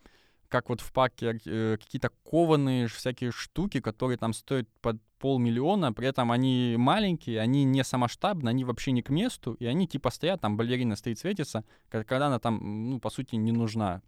[0.49, 6.07] как вот в паке э, какие-то кованые всякие штуки, которые там стоят под полмиллиона, при
[6.07, 10.41] этом они маленькие, они не самоштабные, они вообще не к месту, и они типа стоят,
[10.41, 14.01] там балерина стоит, светится, когда она там, ну, по сути, не нужна.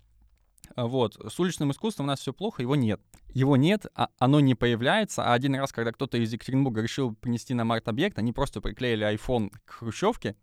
[0.76, 1.18] А вот.
[1.28, 3.02] С уличным искусством у нас все плохо, его нет.
[3.34, 5.24] Его нет, а оно не появляется.
[5.24, 9.52] А один раз, когда кто-то из Екатеринбурга решил принести на март-объект, они просто приклеили iPhone
[9.66, 10.36] к хрущевке,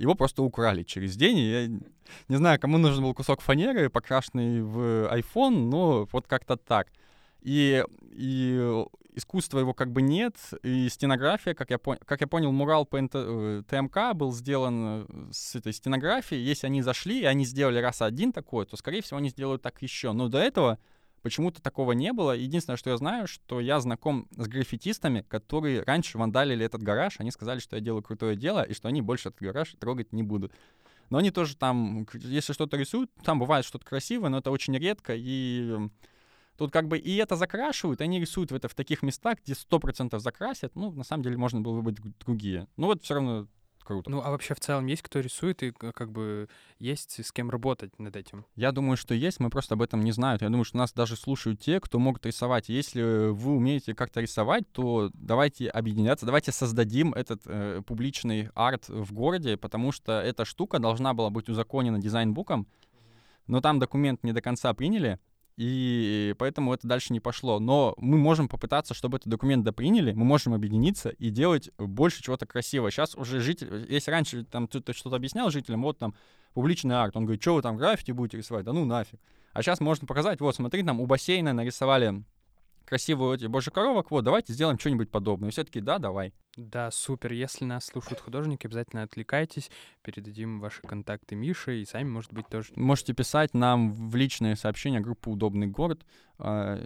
[0.00, 1.38] его просто украли через день.
[1.38, 1.66] я
[2.28, 6.88] не знаю, кому нужен был кусок фанеры, покрашенный в iPhone, но вот как-то так.
[7.42, 8.84] И, и
[9.14, 11.98] искусства его как бы нет, и стенография, как я, пон...
[11.98, 13.12] как я понял, мурал по НТ...
[13.14, 16.42] Э, ТМК был сделан э, с этой стенографией.
[16.42, 19.82] Если они зашли, и они сделали раз один такой, то, скорее всего, они сделают так
[19.82, 20.12] еще.
[20.12, 20.78] Но до этого
[21.22, 22.32] Почему-то такого не было.
[22.32, 27.16] Единственное, что я знаю, что я знаком с граффитистами, которые раньше вандалили этот гараж.
[27.18, 30.22] Они сказали, что я делаю крутое дело, и что они больше этот гараж трогать не
[30.22, 30.52] будут.
[31.10, 35.12] Но они тоже там, если что-то рисуют, там бывает что-то красивое, но это очень редко.
[35.16, 35.76] И
[36.56, 40.18] тут как бы и это закрашивают, они рисуют в это в таких местах, где 100%
[40.20, 40.74] закрасят.
[40.76, 42.68] Ну, на самом деле, можно было выбрать другие.
[42.76, 43.46] Ну вот все равно
[43.84, 44.10] круто.
[44.10, 47.98] Ну, а вообще в целом есть кто рисует и как бы есть с кем работать
[47.98, 48.44] над этим?
[48.56, 50.38] Я думаю, что есть, мы просто об этом не знаем.
[50.40, 52.68] Я думаю, что нас даже слушают те, кто могут рисовать.
[52.68, 59.12] Если вы умеете как-то рисовать, то давайте объединяться, давайте создадим этот э, публичный арт в
[59.12, 62.66] городе, потому что эта штука должна была быть узаконена дизайнбуком,
[63.46, 65.18] но там документ не до конца приняли,
[65.62, 67.60] и поэтому это дальше не пошло.
[67.60, 72.46] Но мы можем попытаться, чтобы этот документ доприняли, мы можем объединиться и делать больше чего-то
[72.46, 72.90] красивого.
[72.90, 76.14] Сейчас уже житель, если раньше там кто-то что-то объяснял жителям, вот там
[76.54, 78.64] публичный арт, он говорит, что вы там граффити будете рисовать?
[78.64, 79.20] Да ну нафиг.
[79.52, 82.24] А сейчас можно показать, вот смотри, там у бассейна нарисовали
[82.86, 85.50] красивую эти божьих коровок, вот, давайте сделаем что-нибудь подобное.
[85.50, 86.32] И все таки да, давай.
[86.60, 87.32] Да, супер.
[87.32, 89.70] Если нас слушают художники, обязательно отвлекайтесь,
[90.02, 92.72] передадим ваши контакты Мише, и сами, может быть, тоже...
[92.76, 96.04] Можете писать нам в личные сообщения группы «Удобный город»,
[96.38, 96.78] э,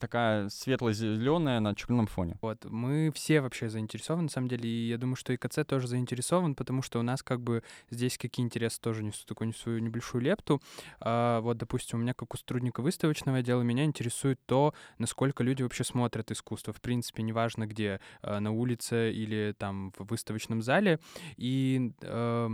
[0.00, 2.38] такая светло-зеленая на черном фоне.
[2.42, 5.86] Вот, мы все вообще заинтересованы, на самом деле, и я думаю, что и КЦ тоже
[5.86, 10.22] заинтересован, потому что у нас как бы здесь какие интересы тоже несут такую свою небольшую
[10.22, 10.60] лепту.
[11.00, 15.62] А, вот, допустим, у меня как у сотрудника выставочного отдела меня интересует то, насколько люди
[15.62, 16.72] вообще смотрят искусство.
[16.72, 18.00] В принципе, неважно где,
[18.40, 20.98] на улице или там в выставочном зале.
[21.36, 22.48] И э,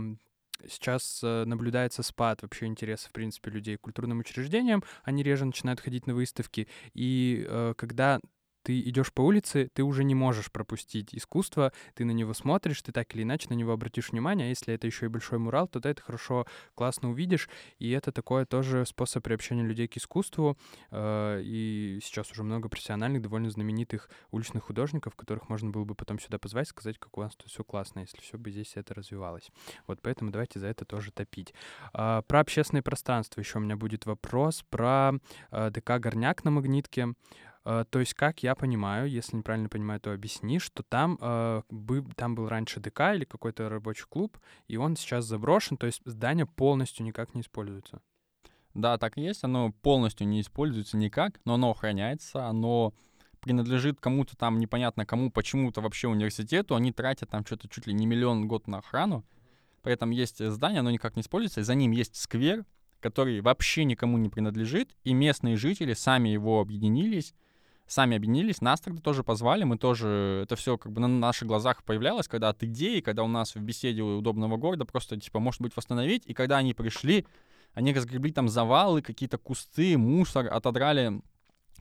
[0.67, 4.83] сейчас э, наблюдается спад вообще интереса, в принципе, людей к культурным учреждениям.
[5.03, 6.67] Они реже начинают ходить на выставки.
[6.93, 8.19] И э, когда
[8.63, 12.91] ты идешь по улице, ты уже не можешь пропустить искусство, ты на него смотришь, ты
[12.91, 15.79] так или иначе на него обратишь внимание, а если это еще и большой мурал, то
[15.79, 16.45] ты это хорошо,
[16.75, 17.49] классно увидишь,
[17.79, 20.57] и это такое тоже способ приобщения людей к искусству,
[20.91, 26.19] э, и сейчас уже много профессиональных, довольно знаменитых уличных художников, которых можно было бы потом
[26.19, 29.49] сюда позвать, сказать, как у вас тут все классно, если все бы здесь это развивалось.
[29.87, 31.53] Вот поэтому давайте за это тоже топить.
[31.93, 35.13] Э, про общественное пространство еще у меня будет вопрос, про
[35.51, 37.09] э, ДК «Горняк» на Магнитке.
[37.63, 42.03] Uh, то есть, как я понимаю, если неправильно понимаю, то объясни, что там, uh, бы,
[42.15, 46.47] там был раньше ДК или какой-то рабочий клуб, и он сейчас заброшен, то есть здание
[46.47, 48.01] полностью никак не используется.
[48.73, 52.95] Да, так и есть, оно полностью не используется никак, но оно охраняется, оно
[53.41, 58.07] принадлежит кому-то там непонятно кому, почему-то вообще университету, они тратят там что-то чуть ли не
[58.07, 59.23] миллион год на охрану,
[59.83, 62.65] при этом есть здание, оно никак не используется, и за ним есть сквер,
[63.01, 67.33] который вообще никому не принадлежит, и местные жители сами его объединились,
[67.91, 71.83] сами объединились, нас тогда тоже позвали, мы тоже, это все как бы на наших глазах
[71.83, 75.75] появлялось, когда от идеи, когда у нас в беседе удобного города просто, типа, может быть,
[75.75, 77.25] восстановить, и когда они пришли,
[77.73, 81.21] они разгребли там завалы, какие-то кусты, мусор, отодрали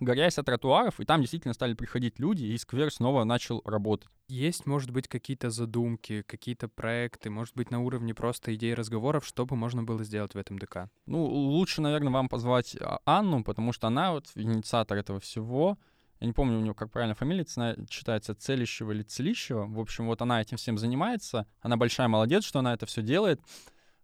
[0.00, 4.08] горясь от тротуаров, и там действительно стали приходить люди, и сквер снова начал работать.
[4.28, 9.44] Есть, может быть, какие-то задумки, какие-то проекты, может быть, на уровне просто идей разговоров, что
[9.44, 10.88] бы можно было сделать в этом ДК?
[11.06, 15.78] Ну, лучше, наверное, вам позвать а, Анну, потому что она вот инициатор этого всего.
[16.20, 17.44] Я не помню у нее, как правильно фамилия
[17.88, 19.66] читается, Целищева или Целищева.
[19.66, 21.46] В общем, вот она этим всем занимается.
[21.62, 23.40] Она большая молодец, что она это все делает.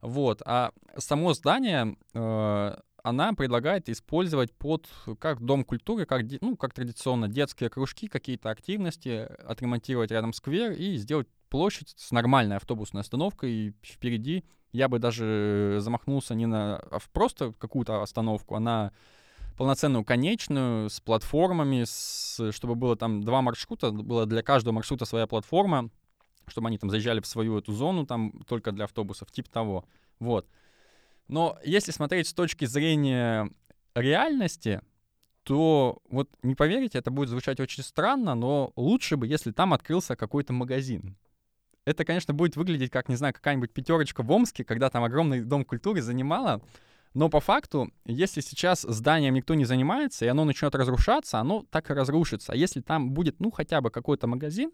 [0.01, 0.41] Вот.
[0.47, 4.89] А само здание, э, она предлагает использовать под
[5.21, 10.97] как дом культуры, как, ну, как традиционно детские кружки, какие-то активности, отремонтировать рядом сквер и
[10.97, 14.45] сделать площадь с нормальной автобусной остановкой впереди.
[14.73, 18.93] Я бы даже замахнулся не на а просто какую-то остановку, а на
[19.57, 25.27] полноценную конечную с платформами, с, чтобы было там два маршрута, было для каждого маршрута своя
[25.27, 25.91] платформа,
[26.47, 29.85] чтобы они там заезжали в свою эту зону там только для автобусов, типа того.
[30.19, 30.47] Вот.
[31.29, 33.51] Но если смотреть с точки зрения
[33.95, 34.83] реальности,
[35.43, 40.17] то вот не поверите, это будет звучать очень странно, но лучше бы, если там открылся
[40.17, 41.17] какой-то магазин.
[41.85, 45.65] Это, конечно, будет выглядеть как, не знаю, какая-нибудь пятерочка в Омске, когда там огромный дом
[45.65, 46.61] культуры занимала.
[47.17, 51.91] Но по факту, если сейчас зданием никто не занимается, и оно начнет разрушаться, оно так
[51.91, 52.53] и разрушится.
[52.53, 54.71] А если там будет, ну, хотя бы какой-то магазин,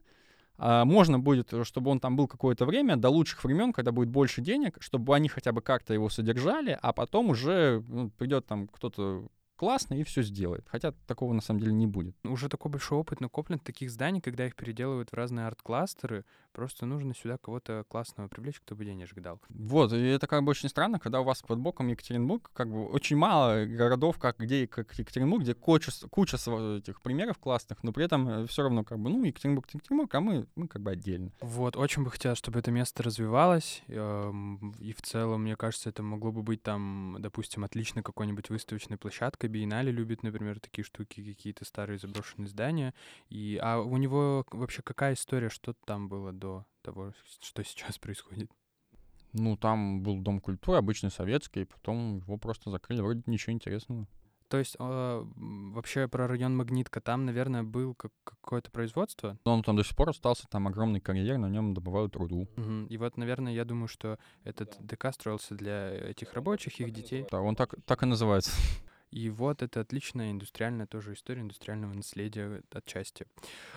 [0.59, 4.41] а, можно будет, чтобы он там был какое-то время, до лучших времен, когда будет больше
[4.41, 9.29] денег, чтобы они хотя бы как-то его содержали, а потом уже ну, придет там кто-то
[9.63, 10.65] классно и все сделает.
[10.67, 12.17] Хотя такого на самом деле не будет.
[12.25, 16.25] Уже такой большой опыт накоплен таких зданий, когда их переделывают в разные арт-кластеры.
[16.51, 19.41] Просто нужно сюда кого-то классного привлечь, кто бы денежек дал.
[19.49, 22.87] Вот, и это как бы очень странно, когда у вас под боком Екатеринбург, как бы
[22.87, 26.39] очень мало городов, как где как Екатеринбург, где куча, куча
[26.79, 30.21] этих примеров классных, но при этом э, все равно как бы, ну, Екатеринбург, Екатеринбург, а
[30.21, 31.31] мы, мы как бы отдельно.
[31.41, 36.03] Вот, очень бы хотелось, чтобы это место развивалось, эм, и в целом, мне кажется, это
[36.03, 41.65] могло бы быть там, допустим, отличной какой-нибудь выставочной площадкой, биеннале любит, например, такие штуки, какие-то
[41.65, 42.95] старые заброшенные здания.
[43.29, 48.51] И, а у него вообще какая история, что там было до того, что сейчас происходит?
[49.33, 54.07] Ну, там был Дом культуры, обычный советский, потом его просто закрыли, вроде ничего интересного.
[54.53, 59.39] То есть э, вообще про район Магнитка, там, наверное, был как какое-то производство?
[59.47, 62.47] Но он там до сих пор остался, там огромный карьер, на нем добывают руду.
[62.59, 62.89] Угу.
[62.91, 67.25] И вот, наверное, я думаю, что этот ДК строился для этих рабочих, их детей.
[67.31, 68.53] Да, он так, так и называется.
[69.13, 73.27] И вот это отличная индустриальная тоже история индустриального наследия отчасти.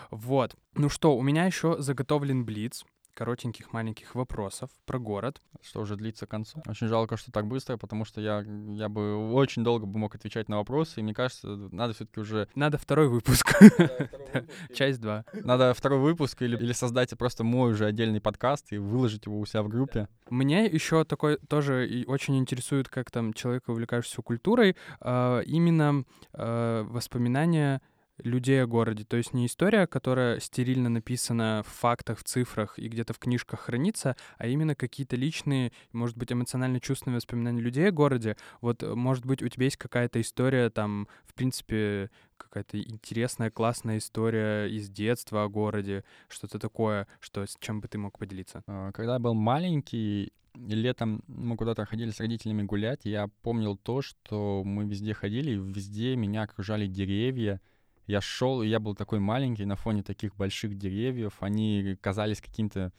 [0.10, 0.56] Вот.
[0.76, 5.42] Ну что, у меня еще заготовлен блиц коротеньких маленьких вопросов про город.
[5.62, 6.62] Что уже длится к концу.
[6.68, 10.50] Очень жалко, что так быстро, потому что я, я бы очень долго бы мог отвечать
[10.50, 12.48] на вопросы, и мне кажется, надо все-таки уже...
[12.54, 13.56] Надо второй выпуск.
[14.74, 15.26] Часть 2.
[15.44, 19.46] Надо второй выпуск или, или создать просто мой уже отдельный подкаст и выложить его у
[19.46, 20.08] себя в группе.
[20.30, 26.04] Мне еще такой тоже очень интересует, как там человек, увлекаешься культурой, э, именно
[26.34, 27.82] э, воспоминания
[28.24, 29.04] людей о городе.
[29.04, 33.62] То есть не история, которая стерильно написана в фактах, в цифрах и где-то в книжках
[33.62, 38.38] хранится, а именно какие-то личные, может быть, эмоционально-чувственные воспоминания людей о городе.
[38.62, 43.98] Вот, э, может быть, у тебя есть какая-то история, там, в принципе, какая-то интересная, классная
[43.98, 48.64] история из детства о городе, что-то такое, что с чем бы ты мог поделиться?
[48.68, 54.02] А, когда я был маленький, летом мы куда-то ходили с родителями гулять, я помнил то,
[54.02, 57.62] что мы везде ходили, и везде меня окружали деревья,
[58.08, 61.34] я шел, и я был такой маленький на фоне таких больших деревьев.
[61.40, 62.92] Они казались каким-то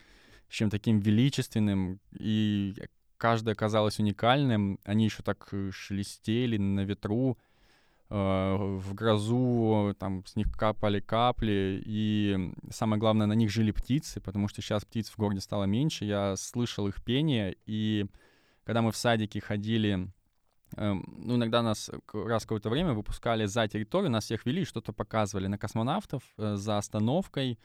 [0.48, 2.74] чем таким величественным, и
[3.16, 4.78] каждое казалось уникальным.
[4.84, 7.36] Они еще так э, шелестели на ветру.
[8.09, 14.46] в грозу, там с них капали капли, и самое главное, на них жили птицы, потому
[14.46, 18.07] что сейчас птиц в городе стало меньше, я слышал их пение, и
[18.64, 20.09] когда мы в садике ходили
[20.76, 25.58] ну, иногда нас раз какое-то время выпускали за территорию, нас всех вели, что-то показывали на
[25.58, 27.58] космонавтов э, за остановкой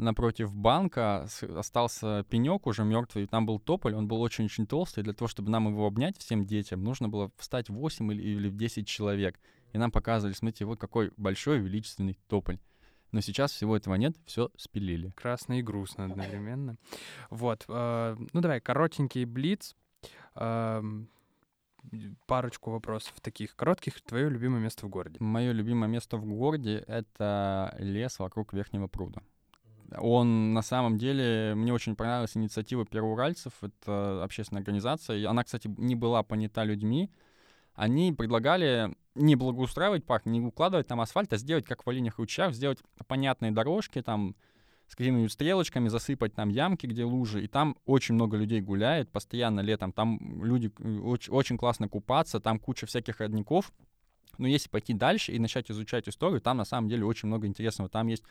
[0.00, 5.28] напротив банка остался пенек уже мертвый, там был тополь, он был очень-очень толстый, для того,
[5.28, 9.38] чтобы нам его обнять всем детям, нужно было встать 8 или, или 10 человек.
[9.72, 12.58] И нам показывали, смотрите, вот какой большой величественный тополь.
[13.12, 15.12] Но сейчас всего этого нет, все спилили.
[15.16, 16.76] Красно и грустно одновременно.
[17.28, 19.76] Вот, э, ну давай, коротенький блиц.
[20.34, 20.82] Э,
[22.26, 24.00] парочку вопросов таких коротких.
[24.02, 25.16] Твое любимое место в городе?
[25.20, 29.22] Мое любимое место в городе— это лес вокруг Верхнего пруда.
[29.98, 35.28] Он на самом деле, мне очень понравилась инициатива первоуральцев, это общественная организация.
[35.28, 37.10] Она, кстати, не была понята людьми.
[37.74, 42.54] Они предлагали не благоустраивать парк, не укладывать там асфальт, а сделать, как в Оленях ручьях,
[42.54, 42.78] сделать
[43.08, 44.36] понятные дорожки, там
[44.90, 49.60] с какими-нибудь стрелочками, засыпать там ямки, где лужи, и там очень много людей гуляет постоянно
[49.60, 50.72] летом, там люди
[51.04, 53.72] очень, очень классно купаться, там куча всяких родников,
[54.36, 57.88] но если пойти дальше и начать изучать историю, там на самом деле очень много интересного,
[57.88, 58.24] там есть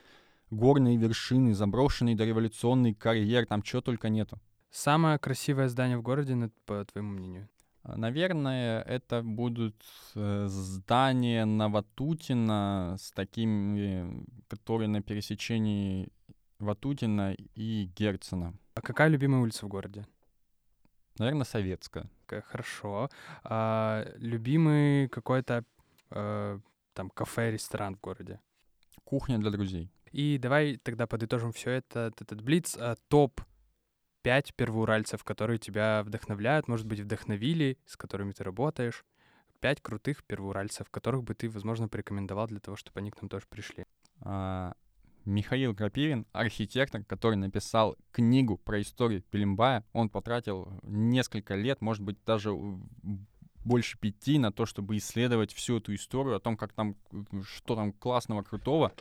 [0.51, 4.37] горные вершины, заброшенный дореволюционный карьер, там чего только нету.
[4.69, 7.47] Самое красивое здание в городе, по твоему мнению?
[7.83, 9.81] А, наверное, это будут
[10.13, 16.09] э, здания Новотутина с такими, которые на пересечении
[16.59, 18.53] Ватутина и Герцена.
[18.75, 20.05] А какая любимая улица в городе?
[21.17, 22.09] Наверное, Советская.
[22.27, 23.09] Хорошо.
[23.43, 25.65] А, любимый какой-то
[26.11, 26.59] а,
[26.93, 28.39] там кафе, ресторан в городе?
[29.03, 29.91] Кухня для друзей.
[30.11, 32.77] И давай тогда подытожим все это, этот блиц.
[32.77, 33.41] А, топ
[34.21, 39.05] 5 первоуральцев, которые тебя вдохновляют, может быть, вдохновили, с которыми ты работаешь.
[39.59, 43.45] Пять крутых первоуральцев, которых бы ты, возможно, порекомендовал для того, чтобы они к нам тоже
[43.49, 43.85] пришли.
[44.21, 44.73] А,
[45.25, 49.85] Михаил Крапивин, архитектор, который написал книгу про историю Пелембая.
[49.93, 52.51] Он потратил несколько лет, может быть, даже
[53.65, 56.95] больше пяти на то, чтобы исследовать всю эту историю, о том, как там,
[57.43, 58.93] что там классного, крутого.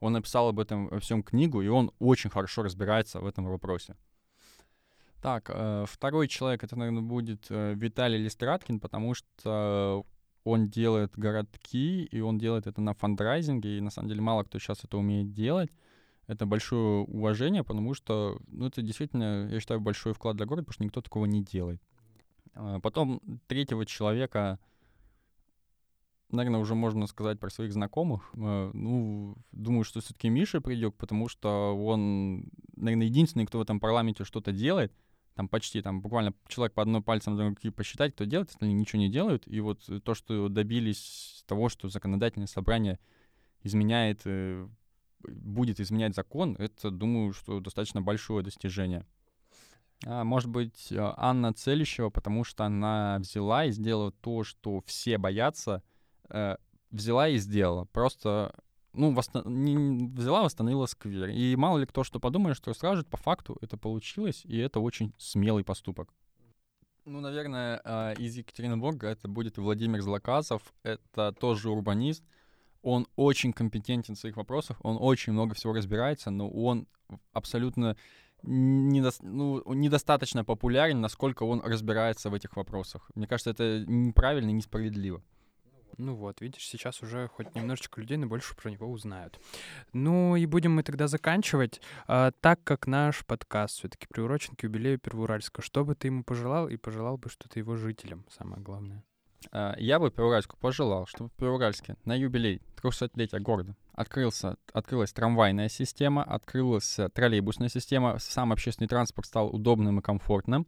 [0.00, 3.96] Он написал об этом во всем книгу, и он очень хорошо разбирается в этом вопросе.
[5.22, 10.04] Так, э, второй человек, это, наверное, будет э, Виталий Листраткин, потому что
[10.46, 14.60] он делает городки, и он делает это на фандрайзинге, и на самом деле мало кто
[14.60, 15.72] сейчас это умеет делать.
[16.28, 20.74] Это большое уважение, потому что ну, это действительно, я считаю, большой вклад для города, потому
[20.74, 21.82] что никто такого не делает.
[22.54, 24.60] А, потом третьего человека,
[26.30, 28.30] наверное, уже можно сказать про своих знакомых.
[28.36, 33.80] А, ну, думаю, что все-таки Миша придет, потому что он, наверное, единственный, кто в этом
[33.80, 34.92] парламенте что-то делает—
[35.36, 39.10] там почти там буквально человек по одной пальцем руки посчитать, кто делает, остальные ничего не
[39.10, 39.46] делают.
[39.46, 42.98] И вот то, что добились того, что законодательное собрание
[43.62, 44.66] изменяет, э,
[45.20, 49.04] будет изменять закон, это, думаю, что достаточно большое достижение.
[50.06, 55.82] А, может быть, Анна Целищева, потому что она взяла и сделала то, что все боятся,
[56.30, 56.56] э,
[56.90, 57.84] взяла и сделала.
[57.84, 58.54] Просто
[58.96, 59.42] ну, восто...
[59.44, 61.28] не взяла, восстановила сквер.
[61.28, 65.12] И мало ли кто что подумает, что сразу по факту это получилось, и это очень
[65.18, 66.12] смелый поступок.
[67.04, 70.62] Ну, наверное, а, из Екатеринбурга это будет Владимир Злоказов.
[70.82, 72.24] Это тоже урбанист.
[72.82, 76.86] Он очень компетентен в своих вопросах, он очень много всего разбирается, но он
[77.32, 77.96] абсолютно
[78.42, 79.10] недо...
[79.22, 83.10] ну, недостаточно популярен, насколько он разбирается в этих вопросах.
[83.14, 85.22] Мне кажется, это неправильно и несправедливо.
[85.98, 89.40] Ну вот, видишь, сейчас уже хоть немножечко людей, но больше про него узнают.
[89.92, 91.80] Ну и будем мы тогда заканчивать.
[92.06, 96.68] А, так как наш подкаст все-таки приурочен к юбилею Первоуральска, что бы ты ему пожелал
[96.68, 99.04] и пожелал бы что-то его жителям, самое главное?
[99.52, 105.68] А, я бы Первоуральску пожелал, чтобы в Первоуральске на юбилей 300-летия города открылся, открылась трамвайная
[105.68, 110.66] система, открылась троллейбусная система, сам общественный транспорт стал удобным и комфортным.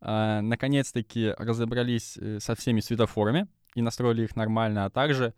[0.00, 5.34] А, наконец-таки разобрались э, со всеми светофорами, и настроили их нормально, а также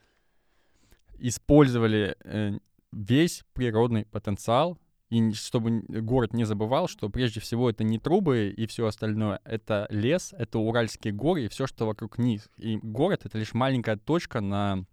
[1.18, 2.58] использовали э,
[2.92, 4.78] весь природный потенциал,
[5.08, 9.86] и чтобы город не забывал, что прежде всего это не трубы и все остальное, это
[9.90, 12.48] лес, это Уральские горы и все, что вокруг них.
[12.56, 14.84] И город— это лишь маленькая точка на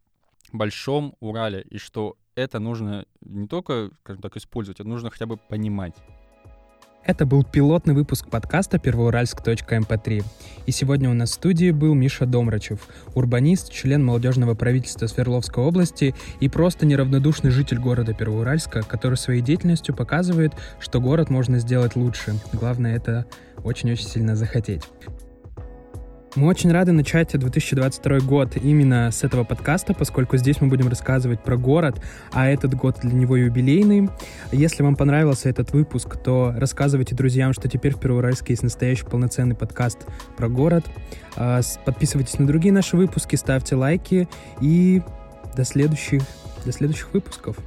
[0.52, 5.38] большом Урале, и что это нужно не только, скажем так, использовать, это нужно хотя бы
[5.38, 5.96] понимать.
[7.06, 10.20] Это был пилотный выпуск подкаста первоуральск.мп3.
[10.20, 10.26] Эм
[10.66, 16.16] и сегодня у нас в студии был Миша Домрачев, урбанист, член молодежного правительства Свердловской области
[16.40, 22.36] и просто неравнодушный житель города Первоуральска, который своей деятельностью показывает, что город можно сделать лучше.
[22.54, 23.26] Главное это
[23.66, 24.84] очень-очень сильно захотеть.
[26.36, 31.40] Мы очень рады начать 2022 год именно с этого подкаста, поскольку здесь мы будем рассказывать
[31.40, 34.10] про город, а этот год для него юбилейный.
[34.52, 39.56] Если вам понравился этот выпуск, то рассказывайте друзьям, что теперь в Первоуральске есть настоящий полноценный
[39.56, 40.86] подкаст про город.
[41.36, 44.28] А, подписывайтесь на другие наши выпуски, ставьте лайки
[44.60, 45.04] и
[45.56, 46.24] до следующих,
[46.66, 47.58] до следующих выпусков.